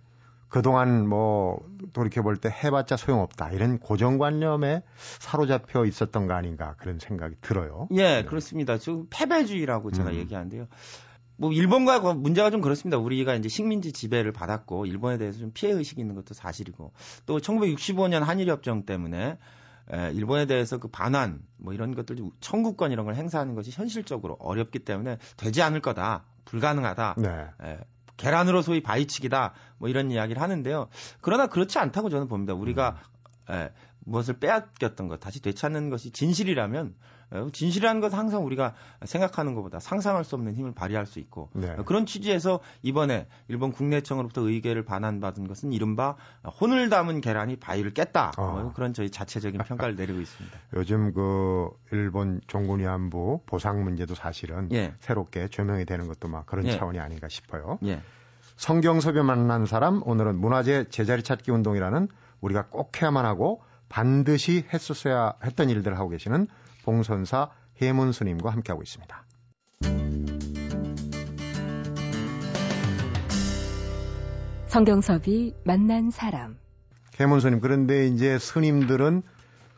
그동안 0.55 1.05
뭐 1.05 1.59
돌이켜 1.91 2.21
볼 2.21 2.37
때 2.37 2.47
해봤자 2.49 2.95
소용없다 2.95 3.51
이런 3.51 3.77
고정관념에 3.77 4.83
사로잡혀 5.19 5.83
있었던 5.85 6.27
거 6.27 6.33
아닌가 6.33 6.75
그런 6.77 6.97
생각이 6.97 7.35
들어요. 7.41 7.89
예, 7.91 8.21
네. 8.21 8.23
그렇습니다. 8.23 8.77
지금 8.77 9.05
패배주의라고 9.09 9.91
제가 9.91 10.11
음. 10.11 10.15
얘기하는데요. 10.15 10.67
뭐 11.35 11.51
일본과 11.51 11.99
문제가 12.13 12.51
좀 12.51 12.61
그렇습니다. 12.61 12.97
우리가 12.97 13.35
이제 13.35 13.49
식민지 13.49 13.91
지배를 13.91 14.31
받았고 14.31 14.85
일본에 14.85 15.17
대해서 15.17 15.39
좀 15.39 15.51
피해 15.53 15.73
의식이 15.73 15.99
있는 15.99 16.15
것도 16.15 16.33
사실이고 16.33 16.93
또 17.25 17.37
1965년 17.39 18.21
한일 18.21 18.47
협정 18.47 18.85
때문에 18.85 19.37
에, 19.91 20.11
일본에 20.13 20.45
대해서 20.45 20.77
그 20.77 20.87
반환 20.87 21.41
뭐 21.57 21.73
이런 21.73 21.93
것들 21.95 22.15
청구권 22.39 22.93
이런 22.93 23.05
걸 23.05 23.15
행사하는 23.15 23.55
것이 23.55 23.71
현실적으로 23.71 24.37
어렵기 24.39 24.79
때문에 24.79 25.17
되지 25.35 25.61
않을 25.61 25.81
거다. 25.81 26.23
불가능하다. 26.45 27.15
네. 27.17 27.45
에, 27.61 27.77
계란으로 28.17 28.61
소위 28.61 28.81
바위치기다. 28.81 29.53
뭐 29.77 29.89
이런 29.89 30.11
이야기를 30.11 30.41
하는데요. 30.41 30.87
그러나 31.21 31.47
그렇지 31.47 31.79
않다고 31.79 32.09
저는 32.09 32.27
봅니다. 32.27 32.53
우리가 32.53 32.99
음. 33.49 33.53
에, 33.53 33.71
무엇을 34.05 34.39
빼앗겼던 34.39 35.07
것 35.07 35.19
다시 35.19 35.41
되찾는 35.41 35.89
것이 35.89 36.11
진실이라면 36.11 36.95
어, 37.31 37.47
진실이라는 37.51 38.01
것은 38.01 38.17
항상 38.17 38.45
우리가 38.45 38.73
생각하는 39.03 39.55
것보다 39.55 39.79
상상할 39.79 40.23
수 40.23 40.35
없는 40.35 40.53
힘을 40.53 40.73
발휘할 40.73 41.05
수 41.05 41.19
있고 41.19 41.49
네. 41.53 41.75
그런 41.85 42.05
취지에서 42.05 42.59
이번에 42.83 43.27
일본 43.47 43.71
국내청으로부터 43.71 44.41
의계를 44.41 44.85
반환받은 44.85 45.47
것은 45.47 45.73
이른바 45.73 46.15
혼을 46.61 46.89
담은 46.89 47.21
계란이 47.21 47.57
바위를 47.57 47.93
깼다 47.93 48.33
어. 48.37 48.51
뭐 48.51 48.73
그런 48.73 48.93
저희 48.93 49.09
자체적인 49.09 49.61
평가를 49.63 49.95
내리고 49.95 50.21
있습니다. 50.21 50.57
요즘 50.75 51.13
그 51.13 51.69
일본 51.91 52.41
종군위안부 52.47 53.41
보상 53.45 53.83
문제도 53.83 54.13
사실은 54.13 54.69
예. 54.71 54.93
새롭게 54.99 55.47
조명이 55.47 55.85
되는 55.85 56.07
것도 56.07 56.27
막 56.27 56.45
그런 56.45 56.67
예. 56.67 56.77
차원이 56.77 56.99
아닌가 56.99 57.27
싶어요. 57.27 57.79
예. 57.85 58.01
성경섭이 58.57 59.21
만난 59.23 59.65
사람 59.65 60.01
오늘은 60.05 60.39
문화재 60.39 60.85
제자리 60.89 61.23
찾기 61.23 61.51
운동이라는 61.51 62.07
우리가 62.41 62.67
꼭 62.67 63.01
해야만 63.01 63.25
하고 63.25 63.61
반드시 63.89 64.65
했었어야 64.73 65.33
했던 65.43 65.69
일들을 65.69 65.97
하고 65.97 66.09
계시는 66.09 66.47
봉선사 66.83 67.49
해문 67.81 68.11
스님과 68.11 68.49
함께하고 68.51 68.83
있습니다. 68.83 69.25
성경섭이 74.67 75.53
만난 75.63 76.09
사람. 76.09 76.57
해문 77.17 77.39
스님 77.39 77.61
그런데 77.61 78.07
이제 78.07 78.37
스님들은 78.37 79.23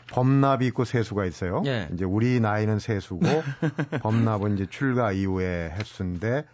범납이 0.09 0.65
있고 0.67 0.85
세수가 0.85 1.25
있어요. 1.25 1.61
예. 1.65 1.87
이제 1.93 2.03
우리 2.03 2.39
나이는 2.39 2.79
세수고 2.79 3.21
범납은 4.01 4.55
이제 4.55 4.65
출가 4.65 5.11
이후에 5.11 5.69
했수인데 5.77 6.45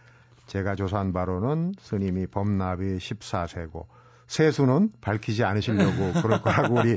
제가 0.48 0.76
조사한 0.76 1.14
바로는 1.14 1.74
스님이 1.80 2.28
범납이 2.28 2.98
14세고 2.98 3.86
세수는 4.34 4.90
밝히지 5.00 5.44
않으시려고 5.44 6.14
그럴 6.22 6.42
거라고 6.42 6.80
우리 6.80 6.96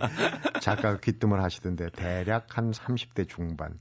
작가가 0.63 0.97
귀뜸을 0.97 1.43
하시던데 1.43 1.91
대략 1.91 2.57
한 2.57 2.71
30대 2.71 3.29
중반 3.29 3.79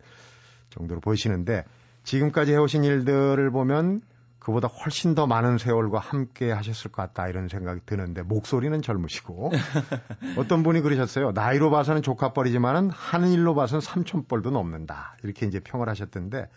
정도로 0.72 1.00
보시는데 1.00 1.64
지금까지 2.04 2.52
해오신 2.52 2.84
일들을 2.84 3.50
보면 3.52 4.02
그보다 4.40 4.68
훨씬 4.68 5.16
더 5.16 5.26
많은 5.26 5.58
세월과 5.58 6.00
함께 6.00 6.52
하셨을 6.52 6.92
것 6.92 7.02
같다 7.02 7.30
이런 7.30 7.48
생각이 7.48 7.80
드는데 7.86 8.24
목소리는 8.24 8.80
젊으시고 8.82 9.52
어떤 10.38 10.62
분이 10.62 10.82
그러셨어요. 10.82 11.32
나이로 11.32 11.72
봐서는 11.72 12.02
조카뻘이지만은 12.02 12.90
하는 12.90 13.32
일로 13.32 13.56
봐서는 13.56 13.80
삼촌뻘도 13.80 14.52
넘는다 14.52 15.16
이렇게 15.24 15.46
이제 15.46 15.62
평을 15.62 15.88
하셨던데 15.88 16.50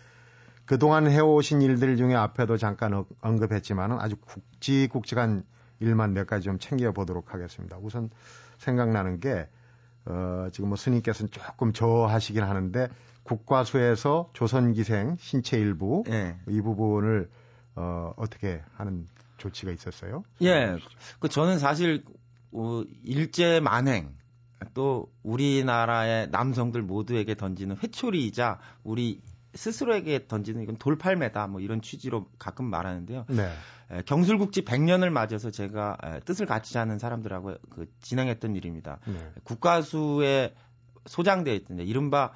그동안 0.64 1.09
해오신 1.09 1.62
일들 1.62 1.97
중에 1.97 2.14
앞에도 2.17 2.57
잠깐 2.57 3.05
언급했지만은 3.21 3.99
아주 4.00 4.17
굵직굵직한 4.17 5.45
일만 5.80 6.12
몇 6.12 6.26
가지 6.26 6.44
좀 6.44 6.58
챙겨 6.58 6.92
보도록 6.92 7.35
하겠습니다. 7.35 7.78
우선 7.80 8.11
생각나는 8.58 9.20
게 9.20 9.49
어, 10.06 10.49
지금 10.52 10.68
뭐 10.68 10.76
스님께서는 10.76 11.30
조금 11.30 11.73
저하시긴 11.73 12.42
하는데 12.42 12.88
국과수에서 13.23 14.30
조선기생 14.32 15.16
신체 15.20 15.58
일부 15.58 16.02
예. 16.08 16.37
이 16.49 16.61
부분을 16.61 17.30
어, 17.76 18.12
어떻게 18.16 18.62
하는 18.76 19.06
조치가 19.37 19.70
있었어요? 19.70 20.25
예, 20.42 20.76
그 21.20 21.28
저는 21.28 21.58
사실 21.58 22.04
어, 22.52 22.82
일제 23.04 23.61
만행 23.61 24.16
또 24.75 25.12
우리나라의 25.23 26.28
남성들 26.30 26.82
모두에게 26.82 27.35
던지는 27.35 27.76
회초리이자 27.76 28.58
우리 28.82 29.20
스스로에게 29.55 30.26
던지는 30.26 30.62
이건 30.62 30.76
돌팔매다 30.76 31.47
뭐 31.47 31.61
이런 31.61 31.81
취지로 31.81 32.26
가끔 32.38 32.67
말하는데요. 32.67 33.26
네. 33.28 33.50
경술국지 34.05 34.62
100년을 34.62 35.11
맞아서 35.11 35.50
제가 35.50 35.97
뜻을 36.25 36.47
같이 36.47 36.76
하는 36.76 36.99
사람들하고 36.99 37.57
그 37.71 37.90
진행했던 38.00 38.57
일입니다. 38.57 38.99
네. 39.07 39.33
국가수에 39.45 40.55
소장되어 41.07 41.55
있던 41.55 41.78
이른바 41.81 42.33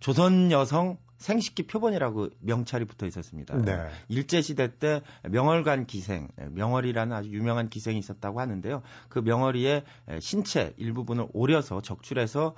조선 0.00 0.50
여성 0.50 0.98
생식기 1.18 1.66
표본이라고 1.66 2.30
명찰이 2.40 2.86
붙어 2.86 3.06
있었습니다. 3.06 3.54
네. 3.58 3.88
일제 4.08 4.40
시대 4.40 4.78
때 4.78 5.02
명월관 5.22 5.84
기생, 5.84 6.28
명월이라는 6.36 7.14
아주 7.14 7.28
유명한 7.28 7.68
기생이 7.68 7.98
있었다고 7.98 8.40
하는데요. 8.40 8.80
그 9.10 9.18
명월이의 9.18 9.84
신체 10.18 10.72
일부분을 10.78 11.28
오려서 11.34 11.82
적출해서 11.82 12.54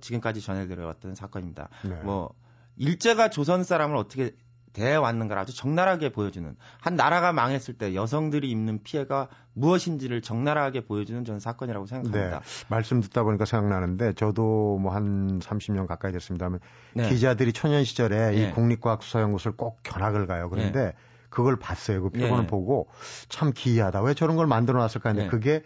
지금까지 0.00 0.40
전해드려왔던 0.40 1.14
사건입니다. 1.14 1.68
네. 1.84 1.94
뭐 2.02 2.34
일제가 2.78 3.30
조선 3.30 3.64
사람을 3.64 3.96
어떻게 3.96 4.34
왔는 4.78 5.26
걸 5.26 5.38
아주 5.38 5.56
적나라하게 5.56 6.10
보여주는 6.10 6.54
한 6.80 6.94
나라가 6.94 7.32
망했을 7.32 7.74
때 7.74 7.96
여성들이 7.96 8.48
입는 8.48 8.84
피해가 8.84 9.28
무엇인지를 9.54 10.22
적나라하게 10.22 10.84
보여주는 10.84 11.24
저는 11.24 11.40
사건이라고 11.40 11.86
생각합니다. 11.86 12.38
네. 12.38 12.44
말씀 12.68 13.00
듣다 13.00 13.24
보니까 13.24 13.44
생각나는데 13.44 14.12
저도 14.12 14.78
뭐 14.78 14.92
한 14.92 15.40
30년 15.40 15.86
가까이 15.88 16.12
됐습니다만 16.12 16.60
네. 16.94 17.08
기자들이 17.08 17.52
초년 17.52 17.82
시절에 17.84 18.30
네. 18.30 18.36
이 18.36 18.52
국립과학수사연구소를 18.52 19.56
꼭 19.56 19.80
견학을 19.82 20.26
가요. 20.28 20.48
그런데 20.48 20.84
네. 20.84 20.92
그걸 21.28 21.56
봤어요. 21.56 22.02
그 22.02 22.10
표본을 22.10 22.44
네. 22.44 22.46
보고 22.46 22.88
참 23.28 23.52
기이하다. 23.52 24.02
왜 24.02 24.14
저런 24.14 24.36
걸 24.36 24.46
만들어 24.46 24.78
놨을까 24.78 25.10
했는데 25.10 25.24
네. 25.24 25.30
그게 25.30 25.62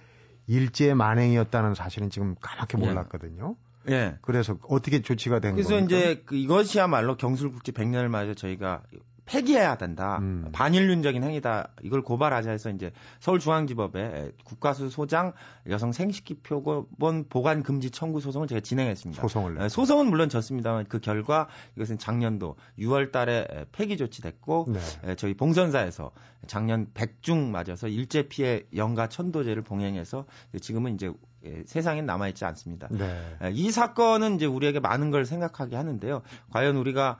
일제 0.46 0.94
만행이었다는 0.94 1.74
사실은 1.74 2.10
지금 2.10 2.34
까맣게 2.40 2.78
몰랐거든요. 2.78 3.56
예. 3.88 4.18
그래서 4.22 4.58
어떻게 4.68 5.02
조치가 5.02 5.40
된 5.40 5.52
거예요? 5.52 5.54
그래서 5.54 5.74
겁니까? 5.74 5.96
이제 5.96 6.22
그 6.24 6.36
이것이야말로 6.36 7.16
경술국제 7.16 7.72
100년을 7.72 8.08
맞아 8.08 8.34
저희가 8.34 8.82
폐기해야 9.24 9.76
된다. 9.76 10.18
음. 10.20 10.48
반인륜적인 10.52 11.22
행위다. 11.22 11.68
이걸 11.82 12.02
고발하자 12.02 12.50
해서 12.50 12.70
이제 12.70 12.90
서울중앙지법에 13.20 14.32
국가수 14.44 14.90
소장 14.90 15.32
여성 15.68 15.92
생식기 15.92 16.34
표본 16.42 17.28
보관 17.28 17.62
금지 17.62 17.90
청구 17.90 18.20
소송을 18.20 18.48
제가 18.48 18.60
진행했습니다. 18.60 19.22
소송을 19.22 19.54
네, 19.54 19.68
소송은 19.68 20.06
물론 20.06 20.28
졌습니다만 20.28 20.86
그 20.88 20.98
결과 20.98 21.48
이것은 21.76 21.98
작년도 21.98 22.56
6월 22.78 23.12
달에 23.12 23.46
폐기 23.72 23.96
조치됐고 23.96 24.68
네. 25.04 25.14
저희 25.14 25.34
봉선사에서 25.34 26.10
작년 26.46 26.88
백중 26.92 27.52
맞아서 27.52 27.86
일제 27.86 28.28
피해 28.28 28.64
연가 28.74 29.08
천도제를 29.08 29.62
봉행해서 29.62 30.26
지금은 30.60 30.94
이제 30.94 31.12
예, 31.44 31.62
세상엔 31.66 32.06
남아있지 32.06 32.44
않습니다. 32.44 32.88
네. 32.90 33.50
이 33.52 33.70
사건은 33.70 34.36
이제 34.36 34.46
우리에게 34.46 34.80
많은 34.80 35.10
걸 35.10 35.24
생각하게 35.24 35.76
하는데요. 35.76 36.22
과연 36.50 36.76
우리가 36.76 37.18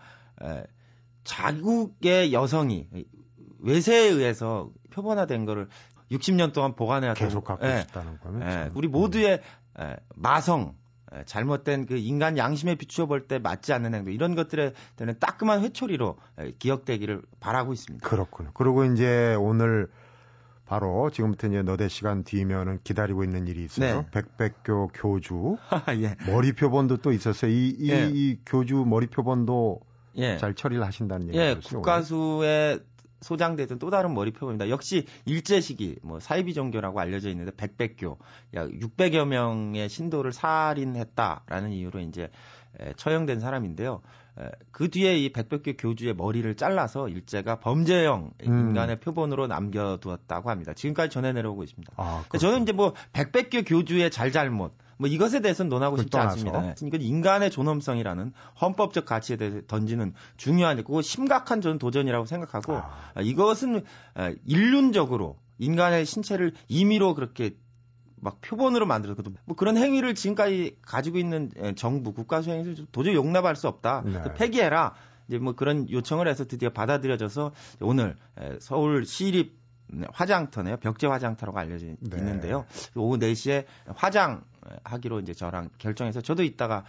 자국의 1.25 2.33
여성이 2.33 2.89
외세에 3.61 4.09
의해서 4.09 4.71
표본화된 4.91 5.45
거를 5.47 5.69
60년 6.11 6.53
동안 6.53 6.75
보관해야 6.75 7.15
계속 7.15 7.45
갖고 7.45 7.67
예, 7.67 7.85
있다는 7.89 8.19
거면 8.19 8.43
예, 8.43 8.71
우리 8.75 8.89
모두의 8.89 9.41
예, 9.81 9.97
마성 10.15 10.75
예, 11.15 11.25
잘못된 11.25 11.87
그 11.87 11.97
인간 11.97 12.37
양심에 12.37 12.75
비추어 12.75 13.07
볼 13.07 13.29
때 13.29 13.39
맞지 13.39 13.73
않는 13.73 13.95
행동 13.95 14.13
이런 14.13 14.35
것들에 14.35 14.73
대한 14.97 15.19
따끔한 15.19 15.63
회초리로 15.63 16.19
예, 16.41 16.53
기억되기를 16.59 17.23
바라고 17.41 17.73
있습니다. 17.73 18.07
그렇군요. 18.07 18.51
그리고 18.55 18.85
이제 18.85 19.35
오늘 19.37 19.89
바로 20.73 21.11
지금부터 21.11 21.49
이제 21.49 21.61
너대 21.61 21.87
시간 21.87 22.25
뒤면은 22.25 22.79
기다리고 22.83 23.25
있는 23.25 23.47
일이 23.47 23.63
있어요. 23.63 24.01
네. 24.01 24.07
백백교 24.11 24.89
교주 24.95 25.59
예. 26.01 26.17
머리 26.27 26.55
표본도 26.55 26.97
또 27.03 27.13
있었어요. 27.13 27.51
이, 27.51 27.77
이, 27.79 27.91
예. 27.91 28.09
이 28.11 28.39
교주 28.47 28.87
머리 28.87 29.07
표본도 29.07 29.81
예. 30.17 30.39
잘 30.39 30.55
처리를 30.55 30.83
하신다는 30.83 31.29
얘기죠. 31.29 31.43
예, 31.43 31.57
국가수에 31.63 32.79
소장되던 33.21 33.81
또 33.81 33.91
다른 33.91 34.15
머리표입니다. 34.15 34.71
역시 34.71 35.05
일제 35.27 35.61
시기 35.61 35.99
뭐 36.03 36.21
사이비 36.21 36.55
종교라고 36.55 37.01
알려져 37.01 37.29
있는데 37.29 37.53
백백교 37.55 38.17
약 38.55 38.71
600여 38.71 39.27
명의 39.27 39.91
신도를 39.91 40.33
살인했다라는 40.33 41.73
이유로 41.73 42.01
이제 42.01 42.31
처형된 42.97 43.41
사람인데요. 43.41 44.01
그 44.71 44.89
뒤에 44.91 45.19
이 45.19 45.33
백백교 45.33 45.77
교주의 45.77 46.15
머리를 46.15 46.55
잘라서 46.57 47.09
일제가 47.09 47.61
범죄형 47.61 48.33
음. 48.47 48.69
인간의 48.69 49.01
표본으로 49.01 49.47
남겨두었다고 49.47 50.51
합니다. 50.51 50.73
지금까지 50.73 51.11
전해 51.11 51.33
내려오고 51.33 51.63
있습니다. 51.65 51.93
아, 51.97 52.25
저는 52.39 52.63
이제 52.63 52.73
뭐 52.73 52.95
백백교 53.13 53.63
교주의 53.65 54.11
잘잘못 54.11 54.73
뭐 54.99 55.09
이것에 55.09 55.41
대해서는 55.41 55.69
논하고 55.69 55.97
싶지 55.97 56.11
떠나서. 56.11 56.31
않습니다. 56.31 56.75
이건 56.87 57.03
인간의 57.03 57.51
존엄성이라는 57.51 58.33
헌법적 58.61 59.05
가치에 59.05 59.37
대해서 59.37 59.61
던지는 59.67 60.15
중요한 60.37 60.77
그거 60.77 61.03
심각한 61.03 61.61
전 61.61 61.79
도전이라고 61.79 62.25
생각하고 62.27 62.77
아. 62.77 63.21
이것은 63.21 63.85
인륜적으로 64.47 65.37
인간의 65.59 66.07
신체를 66.07 66.53
임의로 66.69 67.15
그렇게 67.15 67.57
막 68.25 68.41
표본으로 68.41 68.87
만들었거든. 68.87 69.37
뭐 69.45 69.57
그런 69.57 69.77
행위를 69.77 70.15
지금까지 70.15 70.79
가지고 70.81 71.19
있는 71.19 71.51
정부 71.75 72.13
국가 72.15 72.41
수행에서 72.41 72.85
도저히 72.93 73.17
용납할 73.17 73.57
수 73.57 73.67
없다. 73.67 74.05
네. 74.07 74.35
폐기해라. 74.35 74.95
이제 75.27 75.39
뭐 75.39 75.55
그런 75.57 75.91
요청을 75.91 76.29
해서 76.29 76.45
드디어 76.45 76.71
받아들여져서 76.71 77.51
오늘 77.81 78.17
서울 78.61 79.05
시립 79.05 79.61
화장터네요. 80.13 80.77
벽제 80.77 81.09
화장터라고 81.09 81.59
알려져 81.59 81.87
네. 81.87 81.97
있는데요. 82.01 82.65
오후 82.95 83.19
4시에 83.19 83.65
화장하기로 83.93 85.19
이제 85.21 85.35
저랑 85.35 85.71
결정해서 85.79 86.21
저도 86.21 86.45
이따가 86.45 86.85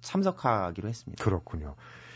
참석하기로 0.00 0.88
했습니다. 0.88 1.22
그렇군요. 1.22 1.74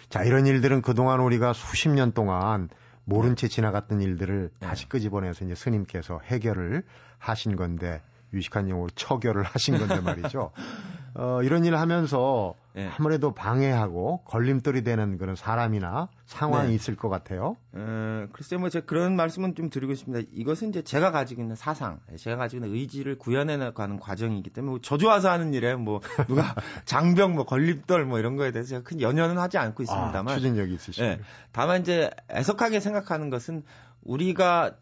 자, 0.08 0.24
이런 0.24 0.46
일들은 0.46 0.80
그동안 0.80 1.20
우리가 1.20 1.52
수십 1.52 1.90
년 1.90 2.12
동안 2.12 2.70
모른 3.04 3.36
채 3.36 3.46
지나갔던 3.48 4.00
일들을 4.00 4.50
네. 4.58 4.66
다시 4.66 4.88
끄집어내서 4.88 5.44
이제 5.44 5.54
스님께서 5.54 6.20
해결을 6.24 6.82
하신 7.18 7.56
건데 7.56 8.00
유식한 8.34 8.68
용어로 8.68 8.90
처결을 8.94 9.42
하신 9.42 9.78
건데 9.78 10.00
말이죠. 10.00 10.50
어, 11.16 11.42
이런 11.42 11.64
일을 11.64 11.78
하면서 11.78 12.54
네. 12.74 12.90
아무래도 12.98 13.32
방해하고 13.32 14.22
걸림돌이 14.24 14.82
되는 14.82 15.16
그런 15.16 15.36
사람이나 15.36 16.08
상황이 16.26 16.70
네. 16.70 16.74
있을 16.74 16.96
것 16.96 17.08
같아요. 17.08 17.56
어, 17.72 18.26
글쎄 18.32 18.56
뭐 18.56 18.68
제가 18.68 18.84
그런 18.84 19.14
말씀은 19.14 19.54
좀 19.54 19.70
드리고 19.70 19.94
싶습니다. 19.94 20.28
이것은 20.32 20.70
이제 20.70 20.82
제가 20.82 21.12
가지고 21.12 21.42
있는 21.42 21.54
사상, 21.54 22.00
제가 22.18 22.36
가지고 22.36 22.64
있는 22.64 22.76
의지를 22.76 23.16
구현해 23.16 23.56
나가는 23.56 24.00
과정이기 24.00 24.50
때문에 24.50 24.70
뭐 24.70 24.80
저주와서 24.80 25.30
하는 25.30 25.54
일에 25.54 25.76
뭐 25.76 26.00
누가 26.26 26.56
장병 26.84 27.34
뭐 27.34 27.44
걸림돌 27.44 28.06
뭐 28.06 28.18
이런 28.18 28.34
거에 28.34 28.50
대해서 28.50 28.70
제가 28.70 28.82
큰 28.82 29.00
연연은 29.00 29.38
하지 29.38 29.56
않고 29.56 29.84
있습니다만 29.84 30.34
아, 30.34 30.36
추진력이 30.36 30.74
있으시죠. 30.74 31.04
네. 31.04 31.20
다만 31.52 31.82
이제 31.82 32.10
애석하게 32.28 32.80
생각하는 32.80 33.30
것은 33.30 33.62
우리가 34.02 34.74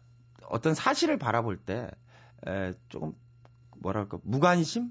어떤 0.49 0.73
사실을 0.73 1.19
바라볼 1.19 1.57
때 1.57 1.91
에, 2.47 2.73
조금 2.89 3.13
뭐랄까 3.83 4.17
무관심 4.23 4.89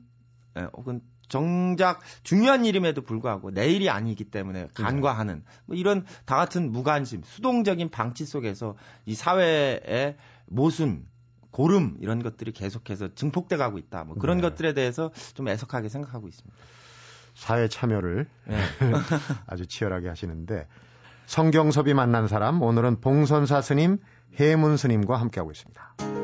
예, 0.56 0.68
혹은 0.74 1.00
정작 1.28 2.00
중요한 2.22 2.66
일임에도 2.66 3.00
불구하고 3.00 3.50
내일이 3.50 3.88
아니기 3.88 4.24
때문에 4.24 4.68
간과하는 4.74 5.42
뭐 5.64 5.76
이런 5.76 6.04
다 6.26 6.36
같은 6.36 6.70
무관심, 6.70 7.22
수동적인 7.24 7.88
방치 7.88 8.26
속에서 8.26 8.76
이 9.06 9.14
사회의 9.14 10.16
모순, 10.46 11.06
고름 11.50 11.96
이런 12.00 12.22
것들이 12.22 12.52
계속해서 12.52 13.14
증폭돼 13.14 13.56
가고 13.56 13.78
있다. 13.78 14.04
뭐 14.04 14.16
그런 14.16 14.38
네. 14.38 14.42
것들에 14.42 14.74
대해서 14.74 15.10
좀 15.32 15.48
애석하게 15.48 15.88
생각하고 15.88 16.28
있습니다. 16.28 16.54
사회 17.34 17.66
참여를 17.66 18.28
네. 18.46 18.56
아주 19.46 19.66
치열하게 19.66 20.08
하시는데 20.08 20.68
성경섭이 21.24 21.94
만난 21.94 22.28
사람 22.28 22.60
오늘은 22.60 23.00
봉선사 23.00 23.62
스님, 23.62 23.98
해문 24.38 24.76
스님과 24.76 25.16
함께하고 25.16 25.50
있습니다. 25.50 26.21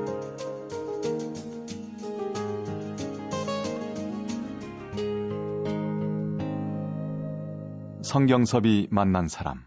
성경섭이 8.09 8.89
만난 8.91 9.29
사람. 9.29 9.63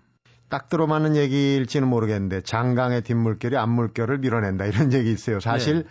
딱 0.50 0.68
들어맞는 0.68 1.16
얘기일지는 1.16 1.88
모르겠는데 1.88 2.42
장강의 2.42 3.04
뒷물결이 3.04 3.56
앞물결을 3.56 4.18
밀어낸다 4.18 4.66
이런 4.66 4.92
얘기 4.94 5.12
있어요. 5.12 5.40
사실 5.40 5.84
네. 5.84 5.90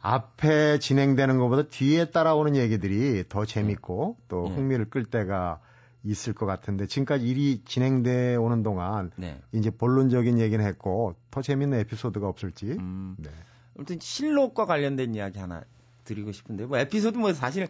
앞에 0.00 0.78
진행되는 0.78 1.38
것보다 1.38 1.62
뒤에 1.68 2.10
따라오는 2.10 2.54
얘기들이 2.56 3.24
더 3.28 3.44
재밌고 3.44 4.18
또 4.28 4.48
네. 4.48 4.54
흥미를 4.54 4.90
끌 4.90 5.04
때가 5.04 5.60
있을 6.04 6.34
것 6.34 6.46
같은데 6.46 6.86
지금까지 6.86 7.26
일이 7.26 7.62
진행돼 7.64 8.36
오는 8.36 8.62
동안 8.62 9.10
네. 9.16 9.40
이제 9.52 9.70
본론적인 9.70 10.38
얘기는 10.38 10.64
했고 10.64 11.16
더 11.30 11.40
재밌는 11.40 11.80
에피소드가 11.80 12.28
없을지. 12.28 12.76
음. 12.78 13.16
네. 13.18 13.30
아무튼 13.76 13.98
실록과 13.98 14.66
관련된 14.66 15.14
이야기 15.14 15.38
하나 15.38 15.62
드리고 16.04 16.32
싶은데 16.32 16.66
뭐 16.66 16.78
에피소드 16.78 17.16
뭐 17.16 17.32
사실 17.32 17.68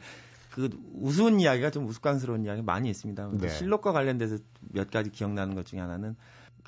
그 0.59 0.71
우스운 0.93 1.39
이야기가 1.39 1.71
좀 1.71 1.87
우스꽝스러운 1.87 2.45
이야기 2.45 2.63
많이 2.63 2.91
있습니다. 2.91 3.31
네. 3.35 3.49
실록과 3.49 3.93
관련돼서 3.93 4.39
몇 4.61 4.91
가지 4.91 5.09
기억나는 5.11 5.55
것 5.55 5.65
중에 5.65 5.79
하나는 5.79 6.17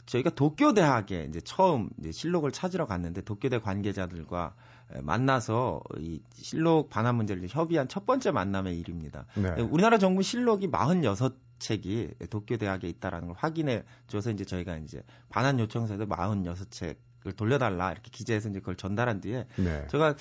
저희가 0.07 0.31
도쿄 0.31 0.75
대학에 0.75 1.27
이제 1.29 1.41
처음 1.41 1.91
이제 1.99 2.13
실록을 2.13 2.53
찾으러 2.53 2.87
갔는데 2.87 3.23
도쿄대 3.23 3.59
관계자들과 3.59 4.55
만나서 5.03 5.83
이 5.99 6.21
실록 6.35 6.89
반환 6.89 7.17
문제를 7.17 7.49
협의한 7.49 7.89
첫 7.89 8.07
번째 8.07 8.31
만남의 8.31 8.79
일입니다. 8.79 9.27
네. 9.35 9.61
우리나라 9.61 9.99
정부 9.99 10.23
실록이 10.23 10.71
46책이 10.71 12.31
도쿄 12.31 12.59
대학에 12.59 12.89
있다라는 12.89 13.27
걸 13.27 13.37
확인해 13.37 13.83
줘서 14.07 14.31
이제 14.31 14.45
저희가 14.45 14.77
이제 14.79 15.03
반환 15.31 15.59
요청서에도 15.59 16.07
46책을 16.07 17.37
돌려달라 17.37 17.91
이렇게 17.91 18.09
기재해서 18.13 18.51
이제 18.51 18.61
그걸 18.61 18.77
전달한 18.77 19.21
뒤에 19.21 19.49
네. 19.57 19.89
제가 19.89 20.15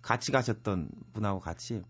같이 0.00 0.30
가셨던 0.30 0.90
분하고 1.12 1.40
같이 1.40 1.82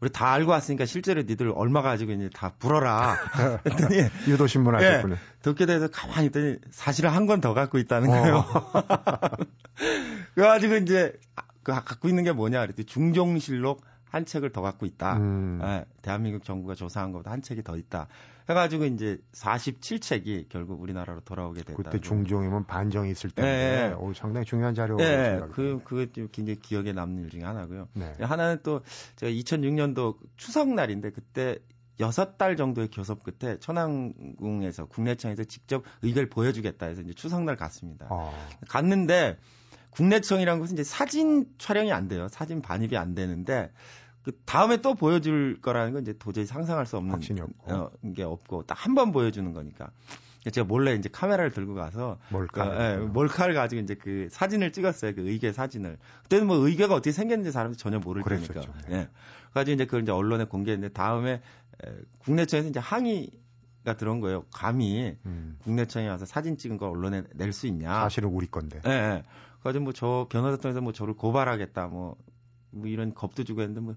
우리 0.00 0.10
다 0.10 0.32
알고 0.32 0.50
왔으니까 0.50 0.84
실제로 0.86 1.22
니들 1.22 1.52
얼마 1.54 1.80
가지고 1.80 2.12
있니 2.12 2.28
다 2.34 2.52
불어라. 2.58 3.16
했더니 3.64 4.02
유도 4.28 4.46
신문 4.46 4.74
하셨군요. 4.74 5.14
예, 5.14 5.18
듣게 5.42 5.66
돼서 5.66 5.88
가만히 5.88 6.26
있더니 6.26 6.56
사실은 6.70 7.10
한 7.10 7.26
권 7.26 7.40
더 7.40 7.54
갖고 7.54 7.78
있다는 7.78 8.10
어. 8.10 8.12
거예요. 8.12 8.44
그래가지고 10.34 10.76
이제 10.76 11.12
그 11.62 11.72
갖고 11.72 12.08
있는 12.08 12.24
게 12.24 12.32
뭐냐 12.32 12.60
그랬더니 12.60 12.84
중종실록 12.86 13.82
한 14.14 14.24
책을 14.24 14.50
더 14.50 14.60
갖고 14.60 14.86
있다. 14.86 15.16
음. 15.16 15.60
예, 15.64 15.84
대한민국 16.00 16.44
정부가 16.44 16.76
조사한 16.76 17.10
것보다 17.10 17.32
한 17.32 17.42
책이 17.42 17.64
더 17.64 17.76
있다. 17.76 18.06
해가지고 18.48 18.84
이제 18.84 19.18
47책이 19.32 20.48
결국 20.50 20.80
우리나라로 20.80 21.20
돌아오게 21.20 21.62
됐다. 21.62 21.82
그때 21.82 22.00
중종이면 22.00 22.66
반정이 22.66 23.10
있을 23.10 23.30
때인데 23.30 23.88
네. 23.88 23.94
오, 23.94 24.12
상당히 24.14 24.46
중요한 24.46 24.74
자료가 24.74 25.02
네, 25.02 25.40
그 25.50 25.80
그게 25.82 26.12
좀 26.12 26.28
굉장히 26.30 26.60
기억에 26.60 26.92
남는 26.92 27.24
일 27.24 27.30
중에 27.30 27.42
하나고요. 27.42 27.88
네. 27.94 28.14
하나는 28.20 28.58
또 28.62 28.82
제가 29.16 29.32
2006년도 29.32 30.16
추석 30.36 30.68
날인데 30.68 31.10
그때 31.10 31.58
여섯 31.98 32.38
달 32.38 32.56
정도의 32.56 32.90
교섭 32.92 33.24
끝에 33.24 33.58
천안궁에서 33.58 34.86
국내청에서 34.86 35.42
직접 35.44 35.82
의결 36.02 36.28
보여주겠다 36.28 36.86
해서 36.86 37.02
이제 37.02 37.14
추석날 37.14 37.56
갔습니다. 37.56 38.06
아. 38.10 38.30
갔는데 38.68 39.38
국내청이라는 39.94 40.60
것은 40.60 40.74
이제 40.74 40.84
사진 40.84 41.46
촬영이 41.58 41.92
안 41.92 42.08
돼요. 42.08 42.28
사진 42.28 42.62
반입이 42.62 42.96
안 42.96 43.14
되는데 43.14 43.70
그 44.24 44.32
다음에 44.46 44.78
또 44.78 44.94
보여줄 44.94 45.60
거라는 45.60 45.92
건 45.92 46.02
이제 46.02 46.14
도저히 46.18 46.46
상상할 46.46 46.86
수 46.86 46.96
없는 46.96 47.12
확신이 47.12 47.40
없고. 47.40 47.72
어, 47.72 47.90
게 48.16 48.22
없고 48.22 48.62
딱 48.64 48.74
한 48.86 48.94
번 48.94 49.12
보여주는 49.12 49.52
거니까. 49.52 49.90
제가 50.50 50.66
몰래 50.66 50.94
이제 50.94 51.08
카메라를 51.10 51.52
들고 51.52 51.74
가서 51.74 52.18
몰카 52.28 52.64
그, 52.68 52.82
예, 52.82 52.96
몰카를 52.98 53.54
가지고 53.54 53.80
이제 53.80 53.94
그 53.94 54.28
사진을 54.30 54.72
찍었어요. 54.72 55.14
그 55.14 55.26
의계 55.26 55.52
사진을. 55.52 55.96
그때는 56.24 56.46
뭐 56.46 56.56
의계가 56.56 56.94
어떻게 56.94 57.12
생겼는지 57.12 57.50
사람들이 57.50 57.78
전혀 57.78 57.98
모를 57.98 58.22
테니까. 58.22 58.60
네. 58.88 58.94
예. 58.96 59.08
가지고 59.54 59.74
이제 59.74 59.86
그걸 59.86 60.02
이제 60.02 60.12
언론에 60.12 60.44
공개했는데 60.44 60.92
다음에 60.92 61.40
에, 61.84 61.90
국내청에서 62.18 62.68
이제 62.68 62.78
항의가 62.78 63.96
들어온 63.96 64.20
거예요. 64.20 64.44
감히 64.52 65.16
음. 65.24 65.56
국내청에 65.62 66.08
와서 66.08 66.26
사진 66.26 66.58
찍은 66.58 66.76
걸 66.76 66.90
언론에 66.90 67.22
낼 67.34 67.52
수 67.54 67.66
있냐. 67.66 68.00
사실은 68.02 68.28
우리 68.28 68.46
건데. 68.46 68.80
예. 68.84 68.88
네. 68.88 69.22
가지고 69.62 69.84
뭐 69.84 69.92
저 69.94 70.26
변호사 70.28 70.58
통해서 70.58 70.82
뭐 70.82 70.92
저를 70.92 71.14
고발하겠다 71.14 71.86
뭐 71.86 72.16
뭐 72.74 72.88
이런 72.88 73.14
겁도 73.14 73.44
주고 73.44 73.62
했는데 73.62 73.80
뭐, 73.80 73.94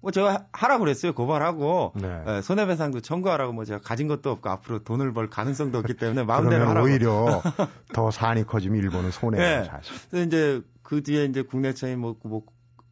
뭐 0.00 0.10
제가 0.10 0.46
하라고 0.52 0.84
그랬어요. 0.84 1.12
고발하고 1.12 1.92
네. 1.96 2.22
예, 2.26 2.42
손해배상도 2.42 3.00
청구하라고 3.00 3.52
뭐 3.52 3.64
제가 3.64 3.80
가진 3.80 4.08
것도 4.08 4.30
없고 4.30 4.48
앞으로 4.48 4.84
돈을 4.84 5.12
벌 5.12 5.28
가능성도 5.28 5.78
없기 5.78 5.94
때문에 5.94 6.24
마음대로 6.24 6.68
하라고. 6.68 6.86
오히려 6.86 7.42
더 7.92 8.10
산이 8.10 8.46
커지면 8.46 8.78
일본은 8.78 9.10
손해예요, 9.10 9.62
네. 9.62 9.64
사실. 9.64 9.94
그래서 10.10 10.26
이제 10.26 10.62
그 10.82 11.02
뒤에 11.02 11.24
이제 11.24 11.42
국내청이 11.42 11.96
뭐, 11.96 12.16
뭐 12.22 12.42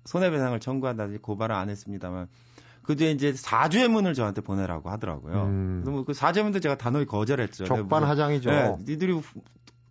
손해배상을 0.05 0.59
청구한다든지 0.61 1.19
고발을 1.19 1.55
안 1.55 1.71
했습니다만 1.71 2.29
그 2.83 2.95
뒤에 2.95 3.11
이제 3.11 3.33
사주의 3.33 3.89
문을 3.89 4.15
저한테 4.15 4.41
보내라고 4.41 4.91
하더라고요. 4.91 5.43
음. 5.43 5.81
그래서 5.83 5.91
뭐그 5.91 6.15
사주의 6.15 6.45
문도 6.45 6.61
제가 6.61 6.77
단호히 6.77 7.05
거절했죠. 7.05 7.65
적반하장이죠. 7.65 8.51
네, 8.51 8.77
니들이 8.87 9.21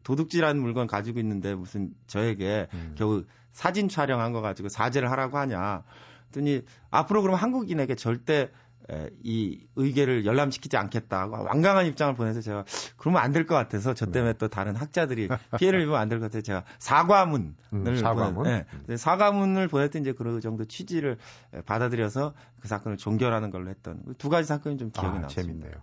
도둑질한 0.05 0.57
물건 0.59 0.87
가지고 0.87 1.19
있는데 1.19 1.53
무슨 1.55 1.89
저에게 2.07 2.67
음. 2.73 2.95
겨우 2.97 3.25
사진 3.51 3.89
촬영한 3.89 4.31
거 4.31 4.39
가지고 4.41 4.69
사죄를 4.69 5.11
하라고 5.11 5.37
하냐. 5.37 5.83
그랬더니 6.31 6.61
앞으로 6.91 7.21
그러면 7.21 7.41
한국인에게 7.41 7.95
절대 7.95 8.49
에, 8.91 9.09
이 9.23 9.65
의계를 9.75 10.27
열람시키지 10.27 10.77
않겠다. 10.77 11.25
완강한 11.25 11.87
입장을 11.87 12.13
보내서 12.13 12.39
제가 12.41 12.65
그러면 12.97 13.23
안 13.23 13.31
될 13.31 13.47
것 13.47 13.55
같아서 13.55 13.95
저 13.95 14.05
때문에 14.05 14.33
네. 14.33 14.37
또 14.37 14.47
다른 14.47 14.75
학자들이 14.75 15.27
피해를 15.57 15.81
입으면 15.81 15.99
안 15.99 16.07
될 16.07 16.19
것 16.19 16.25
같아서 16.25 16.43
제가 16.43 16.63
사과문을 16.77 17.53
음, 17.73 17.95
사과문? 17.97 18.33
보내, 18.35 18.65
네, 18.85 18.95
사과문을 18.97 19.69
보냈더니 19.69 20.03
이제 20.03 20.11
그런 20.11 20.39
정도 20.39 20.65
취지를 20.65 21.17
받아들여서 21.65 22.35
그 22.61 22.67
사건을 22.67 22.97
종결하는 22.97 23.49
걸로 23.49 23.71
했던 23.71 24.03
두 24.19 24.29
가지 24.29 24.47
사건이 24.47 24.77
좀 24.77 24.91
기억이 24.91 25.17
아, 25.17 25.21
남습니다. 25.21 25.31
재밌네요. 25.47 25.81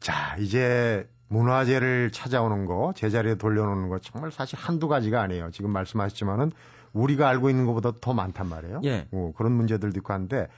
자, 0.00 0.36
이제 0.38 1.08
문화재를 1.28 2.10
찾아오는 2.12 2.66
거, 2.66 2.92
제자리에 2.94 3.36
돌려놓는 3.36 3.88
거 3.88 3.98
정말 3.98 4.30
사실 4.30 4.58
한두 4.58 4.88
가지가 4.88 5.20
아니에요. 5.20 5.50
지금 5.50 5.70
말씀하셨지만은 5.70 6.52
우리가 6.92 7.28
알고 7.28 7.50
있는 7.50 7.66
것보다 7.66 7.92
더 8.00 8.14
많단 8.14 8.48
말이에요. 8.48 8.80
예. 8.84 9.06
어, 9.12 9.32
그런 9.36 9.52
문제들도 9.52 9.98
있고 9.98 10.12
한데 10.12 10.48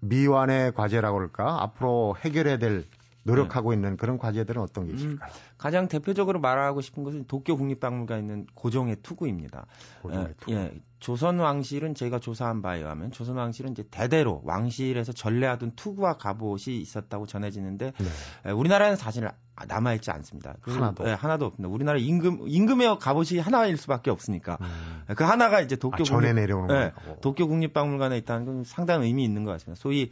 미완의 0.00 0.72
과제라고 0.74 1.20
할까? 1.20 1.62
앞으로 1.62 2.16
해결해야 2.24 2.58
될 2.58 2.84
노력하고 3.26 3.70
네. 3.70 3.76
있는 3.76 3.96
그런 3.96 4.18
과제들은 4.18 4.62
어떤 4.62 4.86
게 4.86 4.92
음, 4.92 4.96
있을까요? 4.96 5.30
음, 5.30 5.54
가장 5.58 5.88
대표적으로 5.88 6.40
말하고 6.40 6.80
싶은 6.80 7.02
것은 7.02 7.26
도쿄 7.26 7.56
국립박물관에 7.56 8.20
있는 8.20 8.46
고종의 8.54 8.96
투구입니다. 9.02 9.66
고종의 10.02 10.34
투구. 10.40 10.52
예, 10.52 10.56
예, 10.56 10.80
조선 11.00 11.38
왕실은 11.38 11.94
저희가 11.94 12.18
조사한 12.18 12.62
바에 12.62 12.78
의하면 12.78 13.10
조선 13.10 13.36
왕실은 13.36 13.72
이제 13.72 13.84
대대로 13.90 14.40
왕실에서 14.44 15.12
전래하던 15.12 15.72
투구와 15.76 16.16
갑옷이 16.16 16.78
있었다고 16.80 17.26
전해지는데 17.26 17.92
네. 17.98 18.06
예, 18.46 18.50
우리나라는 18.50 18.96
사실 18.96 19.28
남아 19.66 19.94
있지 19.94 20.10
않습니다. 20.10 20.56
하나도 20.60 21.08
예, 21.08 21.12
하나도 21.12 21.46
없습니다. 21.46 21.72
우리나라 21.72 21.98
임금 21.98 22.44
임금의 22.46 22.98
갑옷이 23.00 23.40
하나일 23.40 23.76
수밖에 23.76 24.10
없으니까 24.10 24.58
음. 24.60 25.14
그 25.16 25.24
하나가 25.24 25.60
이제 25.60 25.76
도쿄 25.76 26.02
아, 26.02 26.04
전에 26.04 26.32
내려오는 26.32 26.74
예, 26.74 26.92
도쿄 27.20 27.46
국립박물관에 27.46 28.16
있다는 28.18 28.46
건 28.46 28.64
상당히 28.64 29.06
의미 29.06 29.24
있는 29.24 29.44
것 29.44 29.52
같습니다. 29.52 29.80
소위 29.80 30.10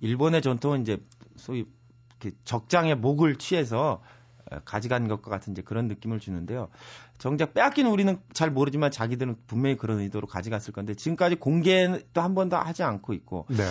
일본의 0.00 0.42
전통은 0.42 0.82
이제 0.82 0.98
소위 1.36 1.66
적장의 2.44 2.96
목을 2.96 3.36
취해서 3.36 4.02
가져간 4.64 5.08
것과 5.08 5.30
같은 5.30 5.52
이제 5.52 5.62
그런 5.62 5.86
느낌을 5.88 6.18
주는데요. 6.18 6.68
정작 7.18 7.54
빼앗기는 7.54 7.90
우리는 7.90 8.18
잘 8.32 8.50
모르지만 8.50 8.90
자기들은 8.90 9.36
분명히 9.46 9.76
그런 9.76 10.00
의도로 10.00 10.26
가져갔을 10.26 10.72
건데 10.72 10.94
지금까지 10.94 11.36
공개도 11.36 12.20
한 12.20 12.34
번도 12.34 12.56
하지 12.56 12.82
않고 12.82 13.12
있고 13.12 13.46
네. 13.48 13.64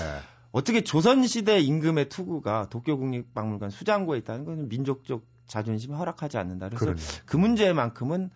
어떻게 0.51 0.81
조선시대 0.81 1.59
임금의 1.59 2.09
투구가 2.09 2.67
도쿄국립박물관 2.69 3.69
수장고에 3.71 4.19
있다는 4.19 4.45
것은 4.45 4.69
민족적 4.69 5.23
자존심이 5.47 5.95
허락하지 5.95 6.37
않는다. 6.37 6.69
그래서 6.69 6.85
그러네. 6.85 7.01
그 7.25 7.37
문제만큼은 7.37 8.29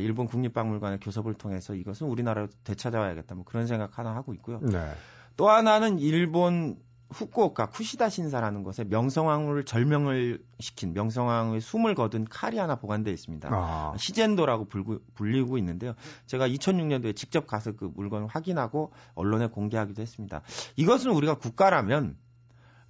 일본 0.00 0.26
국립박물관의 0.26 0.98
교섭을 1.00 1.34
통해서 1.34 1.74
이것은 1.74 2.08
우리나라로 2.08 2.48
되찾아와야겠다. 2.64 3.36
뭐 3.36 3.44
그런 3.44 3.66
생각 3.68 3.98
하나 3.98 4.14
하고 4.14 4.34
있고요. 4.34 4.60
네. 4.62 4.90
또 5.36 5.48
하나는 5.48 5.98
일본 6.00 6.76
후쿠오카 7.10 7.70
쿠시다 7.70 8.08
신사라는 8.08 8.62
곳에 8.62 8.84
명성황후를 8.84 9.64
절명을 9.64 10.42
시킨 10.58 10.92
명성황후의 10.92 11.60
숨을 11.60 11.94
거둔 11.94 12.24
칼이 12.24 12.58
하나 12.58 12.76
보관되어 12.76 13.12
있습니다. 13.12 13.48
아. 13.52 13.94
시젠도라고 13.96 14.66
불구, 14.66 15.00
불리고 15.14 15.56
있는데요. 15.58 15.94
제가 16.26 16.48
2006년도에 16.48 17.14
직접 17.14 17.46
가서 17.46 17.72
그 17.72 17.90
물건을 17.94 18.26
확인하고 18.26 18.92
언론에 19.14 19.46
공개하기도 19.46 20.02
했습니다. 20.02 20.42
이것은 20.76 21.12
우리가 21.12 21.34
국가라면 21.38 22.16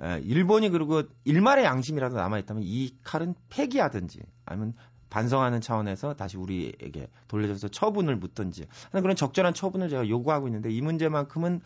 에, 0.01 0.21
일본이 0.25 0.71
그리고 0.71 1.03
일말의 1.25 1.65
양심이라도 1.65 2.17
남아있다면 2.17 2.63
이 2.65 2.97
칼은 3.03 3.35
폐기하든지 3.51 4.21
아니면 4.45 4.75
반성하는 5.11 5.61
차원에서 5.61 6.15
다시 6.15 6.37
우리에게 6.37 7.09
돌려줘서 7.29 7.69
처분을 7.69 8.17
묻든지 8.17 8.67
하는 8.91 9.03
그런 9.03 9.17
적절한 9.17 9.55
처분을 9.55 9.89
제가 9.89 10.09
요구하고 10.09 10.49
있는데 10.49 10.71
이 10.71 10.81
문제만큼은 10.81 11.61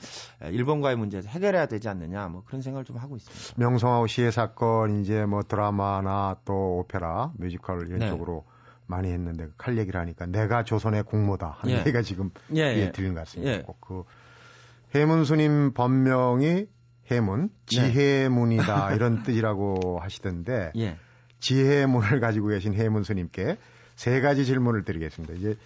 일본과의 0.50 0.96
문제에서 0.96 1.28
해결해야 1.28 1.66
되지 1.66 1.88
않느냐 1.88 2.28
뭐 2.28 2.42
그런 2.44 2.62
생각을 2.62 2.84
좀 2.84 2.96
하고 2.96 3.16
있습니다. 3.16 3.54
명성하고 3.56 4.06
시해 4.06 4.30
사건 4.30 5.00
이제 5.00 5.24
뭐 5.24 5.42
드라마나 5.42 6.36
또 6.44 6.78
오페라 6.78 7.32
뮤지컬 7.36 7.86
이런 7.86 8.00
네. 8.00 8.08
쪽으로 8.08 8.44
많이 8.86 9.10
했는데 9.10 9.46
칼 9.56 9.78
얘기를 9.78 10.00
하니까 10.00 10.26
내가 10.26 10.64
조선의 10.64 11.04
공모다 11.04 11.56
하는 11.60 11.74
예. 11.74 11.78
얘기가 11.80 12.02
지금 12.02 12.30
예, 12.54 12.62
예. 12.62 12.92
들린 12.92 13.14
것 13.14 13.20
같습니다. 13.20 13.52
예. 13.52 13.64
그 13.80 14.04
해문 14.94 15.24
스님 15.24 15.72
법명이 15.72 16.66
해문 17.10 17.48
네. 17.48 17.92
지혜문이다 17.92 18.94
이런 18.94 19.22
뜻이라고 19.22 19.98
하시던데 20.00 20.72
예. 20.76 20.96
지혜의 21.40 21.86
문을 21.86 22.20
가지고 22.20 22.48
계신 22.48 22.74
해문 22.74 23.02
스님께 23.04 23.58
세 23.96 24.20
가지 24.20 24.44
질문을 24.44 24.84
드리겠습니다. 24.84 25.34
이제 25.34 25.56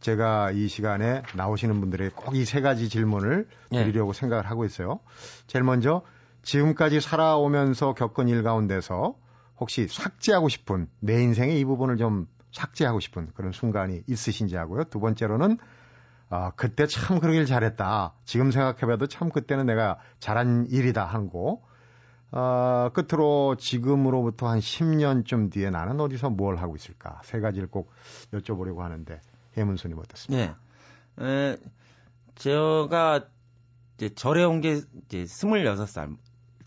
제가 0.00 0.50
이 0.50 0.66
시간에 0.68 1.22
나오시는 1.34 1.78
분들에게 1.80 2.14
꼭 2.14 2.34
이 2.34 2.44
세 2.44 2.60
가지 2.60 2.88
질문을 2.88 3.46
예. 3.72 3.84
드리려고 3.84 4.12
네. 4.12 4.20
생각을 4.20 4.46
하고 4.46 4.64
있어요. 4.64 5.00
제일 5.46 5.62
먼저 5.64 6.02
지금까지 6.42 7.00
살아오면서 7.00 7.92
겪은 7.94 8.28
일 8.28 8.42
가운데서 8.42 9.14
혹시 9.58 9.86
삭제하고 9.88 10.48
싶은 10.48 10.88
내 11.00 11.22
인생의 11.22 11.60
이 11.60 11.64
부분을 11.66 11.98
좀 11.98 12.26
삭제하고 12.52 12.98
싶은 13.00 13.28
그런 13.34 13.52
순간이 13.52 14.02
있으신지 14.06 14.56
하고요. 14.56 14.84
두 14.84 15.00
번째로는 15.00 15.58
아, 16.30 16.52
그때 16.56 16.86
참 16.86 17.18
그러길 17.20 17.44
잘했다. 17.44 18.14
지금 18.24 18.50
생각해봐도 18.52 19.06
참 19.06 19.28
그때는 19.30 19.66
내가 19.66 19.98
잘한 20.20 20.68
일이다 20.70 21.04
거. 21.28 21.60
어, 22.32 22.90
끝으로 22.92 23.56
지금으로부터 23.56 24.48
한 24.48 24.60
10년쯤 24.60 25.50
뒤에 25.52 25.70
나는 25.70 25.98
어디서 26.00 26.30
뭘 26.30 26.56
하고 26.56 26.76
있을까? 26.76 27.20
세 27.24 27.40
가지를 27.40 27.68
꼭 27.68 27.92
여쭤보려고 28.32 28.78
하는데, 28.78 29.20
해문수님 29.56 29.98
어떻습니까? 29.98 30.56
네. 31.16 31.24
에, 31.26 31.56
제가 32.36 33.26
이제 33.96 34.14
절에 34.14 34.44
온 34.44 34.60
게 34.60 34.80
이제 35.06 35.24
26살 35.24 36.16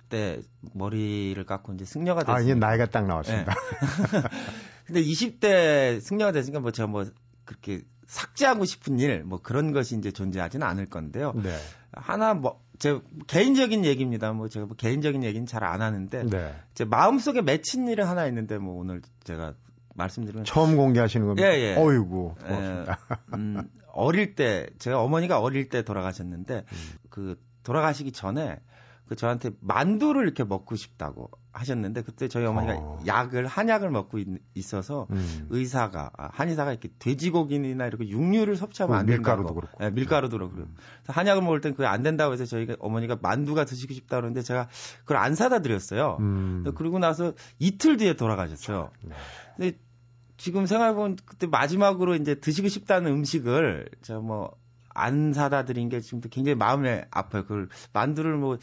때 0.09 0.41
머리를 0.73 1.43
깎고 1.45 1.73
이제 1.73 1.85
승려가 1.85 2.21
됐어요. 2.21 2.35
아, 2.35 2.39
이제 2.41 2.53
나이가 2.53 2.85
딱 2.85 3.07
나왔습니다. 3.07 3.53
네. 3.53 4.21
근데 4.85 5.01
20대 5.01 6.01
승려가 6.01 6.31
됐으니까 6.33 6.59
뭐 6.59 6.71
제가 6.71 6.87
뭐 6.87 7.05
그렇게 7.45 7.81
삭제하고 8.07 8.65
싶은 8.65 8.99
일, 8.99 9.23
뭐 9.23 9.39
그런 9.41 9.71
것이 9.71 9.97
이제 9.97 10.11
존재하지는 10.11 10.65
않을 10.65 10.87
건데요. 10.87 11.33
네. 11.35 11.55
하나 11.91 12.33
뭐, 12.33 12.61
제 12.79 12.99
개인적인 13.27 13.85
얘기입니다. 13.85 14.33
뭐 14.33 14.49
제가 14.49 14.65
뭐 14.65 14.75
개인적인 14.75 15.23
얘기는 15.23 15.45
잘 15.45 15.63
안 15.63 15.81
하는데 15.81 16.23
네. 16.23 16.55
제 16.73 16.85
마음속에 16.85 17.41
맺힌 17.41 17.87
일이 17.87 18.01
하나 18.01 18.25
있는데 18.27 18.57
뭐 18.57 18.79
오늘 18.79 19.01
제가 19.23 19.53
말씀드리면 19.95 20.45
처음 20.45 20.75
공개하시는 20.75 21.25
겁니다. 21.25 21.47
예, 21.47 21.59
예. 21.59 21.75
어이구. 21.75 22.35
고맙습니다. 22.35 22.99
예, 23.11 23.35
음, 23.35 23.69
어릴 23.93 24.35
때 24.35 24.67
제가 24.79 25.01
어머니가 25.01 25.39
어릴 25.39 25.69
때 25.69 25.83
돌아가셨는데 25.83 26.65
음. 26.71 26.77
그 27.09 27.39
돌아가시기 27.63 28.11
전에 28.11 28.59
그 29.07 29.15
저한테 29.15 29.51
만두를 29.59 30.23
이렇게 30.23 30.43
먹고 30.43 30.75
싶다고 30.75 31.29
하셨는데 31.53 32.01
그때 32.01 32.27
저희 32.27 32.45
어머니가 32.45 32.73
어. 32.75 32.99
약을 33.05 33.45
한약을 33.45 33.91
먹고 33.91 34.17
있, 34.17 34.73
어서 34.73 35.07
음. 35.11 35.47
의사가 35.49 36.11
아, 36.17 36.29
한의사가 36.33 36.71
이렇게 36.71 36.89
돼지고기나 36.97 37.85
이렇게 37.85 38.07
육류를 38.09 38.55
섭취하면 38.55 38.97
안 38.97 39.05
된다고 39.05 39.43
밀가루도 39.43 39.53
그렇고 39.53 39.77
네, 39.79 39.91
밀가루도 39.91 40.37
그렇고 40.37 40.57
음. 40.57 40.75
한약을 41.07 41.43
먹을 41.43 41.61
땐 41.61 41.73
그게 41.73 41.85
안 41.85 42.01
된다고 42.01 42.33
해서 42.33 42.45
저희가 42.45 42.75
어머니가 42.79 43.19
만두가 43.21 43.65
드시고 43.65 43.93
싶다 43.93 44.17
그러는데 44.17 44.41
제가 44.41 44.67
그걸 45.01 45.17
안 45.17 45.35
사다 45.35 45.59
드렸어요. 45.59 46.17
음. 46.19 46.63
그리고 46.75 46.97
나서 46.97 47.33
이틀 47.59 47.97
뒤에 47.97 48.15
돌아가셨어요. 48.15 48.89
네. 49.03 49.15
근데 49.55 49.77
지금 50.37 50.65
생각해보면 50.65 51.17
그때 51.23 51.45
마지막으로 51.45 52.15
이제 52.15 52.35
드시고 52.35 52.67
싶다는 52.67 53.11
음식을 53.11 53.89
제가 54.01 54.19
뭐안 54.19 55.33
사다 55.33 55.65
드린 55.65 55.89
게 55.89 55.99
지금도 55.99 56.29
굉장히 56.29 56.55
마음에 56.55 57.05
아파요. 57.11 57.43
그걸 57.43 57.69
만두를 57.93 58.37
뭐 58.37 58.57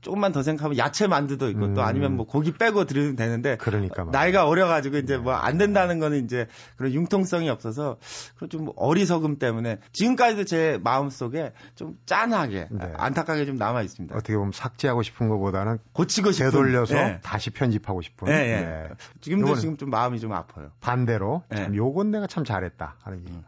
조금만 0.00 0.32
더 0.32 0.42
생각하면 0.42 0.78
야채 0.78 1.06
만두도 1.06 1.50
있고 1.50 1.66
음. 1.66 1.74
또 1.74 1.82
아니면 1.82 2.16
뭐 2.16 2.24
고기 2.26 2.52
빼고 2.52 2.84
드리면 2.84 3.16
되는데 3.16 3.56
그러니까 3.56 4.04
나이가 4.04 4.46
어려가지고 4.46 4.98
이제 4.98 5.16
뭐 5.16 5.40
안 5.40 5.58
된다는 5.58 5.98
거는 5.98 6.24
이제 6.24 6.46
그런 6.76 6.92
융통성이 6.92 7.48
없어서 7.48 7.96
그런 8.36 8.50
좀 8.50 8.72
어리석음 8.76 9.38
때문에 9.38 9.78
지금까지도 9.92 10.44
제 10.44 10.78
마음 10.82 11.10
속에 11.10 11.52
좀 11.74 11.96
짠하게 12.06 12.68
네. 12.70 12.92
안타깝게 12.96 13.46
좀 13.46 13.56
남아 13.56 13.82
있습니다. 13.82 14.14
어떻게 14.14 14.36
보면 14.36 14.52
삭제하고 14.52 15.02
싶은 15.02 15.28
것보다는 15.28 15.78
고치고 15.92 16.32
싶은 16.32 16.50
되돌려서 16.50 16.94
네. 16.94 17.20
다시 17.22 17.50
편집하고 17.50 18.02
싶은. 18.02 18.28
네, 18.28 18.46
네. 18.46 18.60
네. 18.62 18.88
지금도 19.20 19.56
지금 19.56 19.76
좀 19.76 19.90
마음이 19.90 20.20
좀 20.20 20.32
아파요. 20.32 20.70
반대로 20.80 21.42
참 21.54 21.74
요건 21.74 22.10
내가 22.10 22.26
참 22.26 22.44
잘했다 22.44 22.96
하는 23.02 23.24
게. 23.24 23.32
음. 23.32 23.42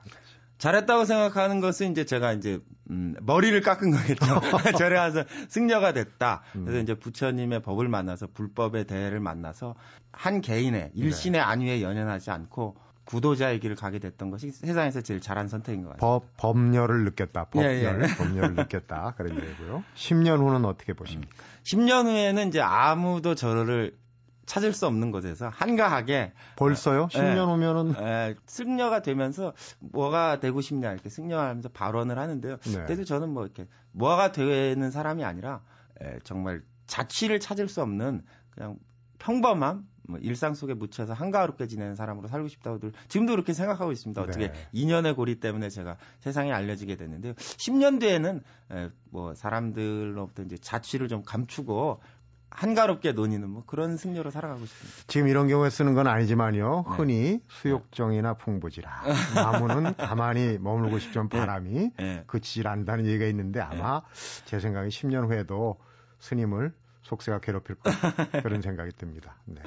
잘했다고 0.63 1.07
생각하는 1.07 1.61
것은 1.61 1.91
이제 1.91 2.05
제가 2.05 2.33
이제 2.35 2.61
음, 2.89 3.17
머리를 3.21 3.61
깎은 3.63 3.91
거겠죠. 3.91 4.25
절에 4.79 4.97
와서 4.97 5.25
승려가 5.49 5.93
됐다. 5.93 6.43
그래서 6.53 6.79
음. 6.79 6.83
이제 6.83 6.95
부처님의 6.95 7.63
법을 7.63 7.89
만나서 7.89 8.29
불법의 8.33 8.85
대회를 8.85 9.19
만나서 9.19 9.75
한 10.13 10.41
개인의 10.41 10.93
일신의 10.95 11.41
네. 11.41 11.45
안위에 11.45 11.83
연연하지 11.83 12.31
않고 12.31 12.77
구도자의 13.07 13.59
길을 13.59 13.75
가게 13.75 13.99
됐던 13.99 14.31
것이 14.31 14.53
세상에서 14.53 15.01
제일 15.01 15.21
잘한 15.21 15.49
선택인 15.49 15.83
것 15.83 15.95
같아요. 15.95 16.21
법, 16.21 16.37
법렬을 16.37 17.03
느꼈다. 17.07 17.47
법렬, 17.47 17.75
예, 17.75 17.83
예. 17.83 18.07
법렬을 18.17 18.55
느꼈다. 18.55 19.15
그런 19.17 19.35
얘기고요. 19.35 19.83
10년 19.97 20.39
후는 20.39 20.65
어떻게 20.65 20.93
보십니까? 20.93 21.35
10년 21.65 22.05
후에는 22.05 22.47
이제 22.47 22.61
아무도 22.61 23.35
저를 23.35 23.97
찾을 24.53 24.75
수 24.75 24.87
없는 24.87 25.13
곳에서 25.13 25.49
한가하게 25.49 26.33
벌써요? 26.57 27.09
10년 27.11 27.37
예, 27.37 27.41
오면은 27.41 27.95
예, 27.99 28.35
승려가 28.45 29.01
되면서 29.01 29.55
뭐가 29.79 30.41
되고 30.41 30.61
싶냐 30.61 30.93
이렇게 30.93 31.09
승려하면서 31.09 31.71
발언을 31.71 32.19
하는데요. 32.19 32.59
네. 32.59 32.85
그래도 32.85 33.05
저는 33.05 33.31
뭐 33.31 33.45
이렇게 33.45 33.67
뭐가 33.93 34.33
되는 34.33 34.91
사람이 34.91 35.25
아니라 35.25 35.63
예, 36.05 36.19
정말 36.23 36.61
자취를 36.87 37.41
찾을 37.41 37.67
수 37.71 37.81
없는 37.81 38.25
그냥 38.51 38.77
평범함 39.21 39.87
뭐 40.07 40.19
일상 40.21 40.53
속에 40.53 40.75
묻혀서 40.75 41.15
한가롭게 41.15 41.67
지내는 41.67 41.95
사람으로 41.95 42.29
살고 42.29 42.49
싶다고 42.49 42.79
들 42.79 42.93
지금도 43.09 43.33
그렇게 43.33 43.55
생각하고 43.55 43.91
있습니다. 43.91 44.21
어떻게 44.21 44.53
네. 44.53 44.69
2년의 44.75 45.17
고리 45.17 45.41
때문에 45.41 45.71
제가 45.71 45.97
세상에 46.21 46.53
알려지게 46.53 46.97
됐는데요. 46.97 47.33
10년 47.33 48.01
뒤에는 48.01 48.43
에, 48.73 48.91
뭐 49.11 49.35
사람들로부터 49.35 50.43
이제 50.43 50.59
자취를 50.59 51.09
좀 51.09 51.23
감추고 51.23 52.03
한가롭게 52.55 53.13
논의는 53.13 53.49
뭐 53.49 53.65
그런 53.67 53.97
승려로 53.97 54.31
살아가고 54.31 54.65
싶습니다. 54.65 55.05
지금 55.07 55.29
이런 55.29 55.49
경우에 55.49 55.71
쓰는 55.71 55.95
건 55.95 56.07
아니지만요. 56.07 56.85
네. 56.87 56.97
흔히 56.97 57.41
수욕정이나 57.49 58.35
풍부지라 58.35 59.03
나무는 59.35 59.95
가만히 59.97 60.59
머물고 60.59 60.99
네. 61.29 61.29
바람이 61.29 61.93
네. 61.97 62.25
그치질 62.27 62.69
않는다는 62.69 63.07
얘기가 63.07 63.27
있는데 63.27 63.61
아마 63.61 64.01
네. 64.01 64.45
제 64.45 64.61
생각에 64.61 64.89
10년 64.89 65.29
후에도 65.29 65.79
스님을 66.21 66.73
속세가 67.03 67.41
괴롭힐 67.41 67.77
것 67.77 67.93
그런 68.43 68.63
생각이 68.63 68.93
듭니다. 68.97 69.37
네. 69.45 69.61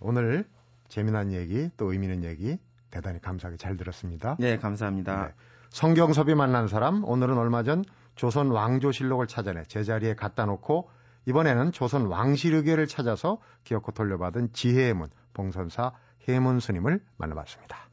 오늘 0.00 0.44
재미난 0.88 1.32
얘기 1.32 1.70
또 1.76 1.92
의미 1.92 2.06
있는 2.06 2.24
얘기 2.24 2.58
대단히 2.90 3.20
감사하게 3.20 3.56
잘 3.56 3.76
들었습니다. 3.76 4.36
네, 4.38 4.58
감사합니다. 4.58 5.26
네. 5.28 5.34
성경섭이 5.70 6.34
만난 6.34 6.68
사람 6.68 7.02
오늘은 7.04 7.38
얼마 7.38 7.62
전 7.62 7.84
조선 8.14 8.50
왕조실록을 8.50 9.26
찾아내 9.26 9.62
제자리에 9.64 10.14
갖다 10.14 10.44
놓고 10.44 10.90
이번에는 11.26 11.72
조선 11.72 12.06
왕실의계를 12.06 12.86
찾아서 12.86 13.38
기어코 13.64 13.92
돌려받은 13.92 14.52
지혜의 14.52 14.94
문 14.94 15.08
봉선사 15.34 15.92
해문 16.28 16.60
스님을 16.60 17.00
만나봤습니다. 17.16 17.88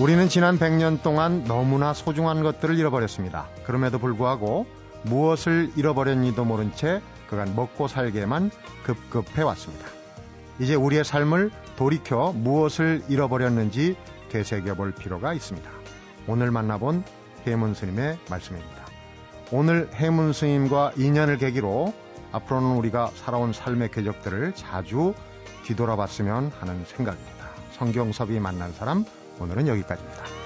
우리는 0.00 0.28
지난 0.28 0.58
100년 0.58 1.02
동안 1.02 1.44
너무나 1.44 1.92
소중한 1.92 2.42
것들을 2.42 2.78
잃어버렸습니다. 2.78 3.48
그럼에도 3.64 3.98
불구하고 3.98 4.66
무엇을 5.02 5.72
잃어버렸니도 5.76 6.44
모른 6.44 6.74
채 6.74 7.02
그간 7.28 7.54
먹고 7.54 7.88
살게만 7.88 8.50
급급해 8.84 9.42
왔습니다. 9.42 9.86
이제 10.58 10.74
우리의 10.74 11.04
삶을 11.04 11.50
돌이켜 11.76 12.32
무엇을 12.32 13.02
잃어버렸는지 13.08 13.96
되새겨 14.30 14.74
볼 14.74 14.92
필요가 14.92 15.34
있습니다. 15.34 15.70
오늘 16.26 16.50
만나본 16.50 17.04
해문 17.46 17.74
스님의 17.74 18.18
말씀입니다. 18.30 18.86
오늘 19.50 19.88
해문 19.94 20.32
스님과 20.32 20.92
인연을 20.96 21.38
계기로 21.38 21.92
앞으로는 22.32 22.76
우리가 22.76 23.10
살아온 23.14 23.52
삶의 23.52 23.90
궤적들을 23.90 24.54
자주 24.54 25.14
뒤돌아봤으면 25.64 26.52
하는 26.58 26.84
생각입니다. 26.86 27.32
성경섭이 27.72 28.40
만난 28.40 28.72
사람 28.72 29.04
오늘은 29.38 29.68
여기까지입니다. 29.68 30.41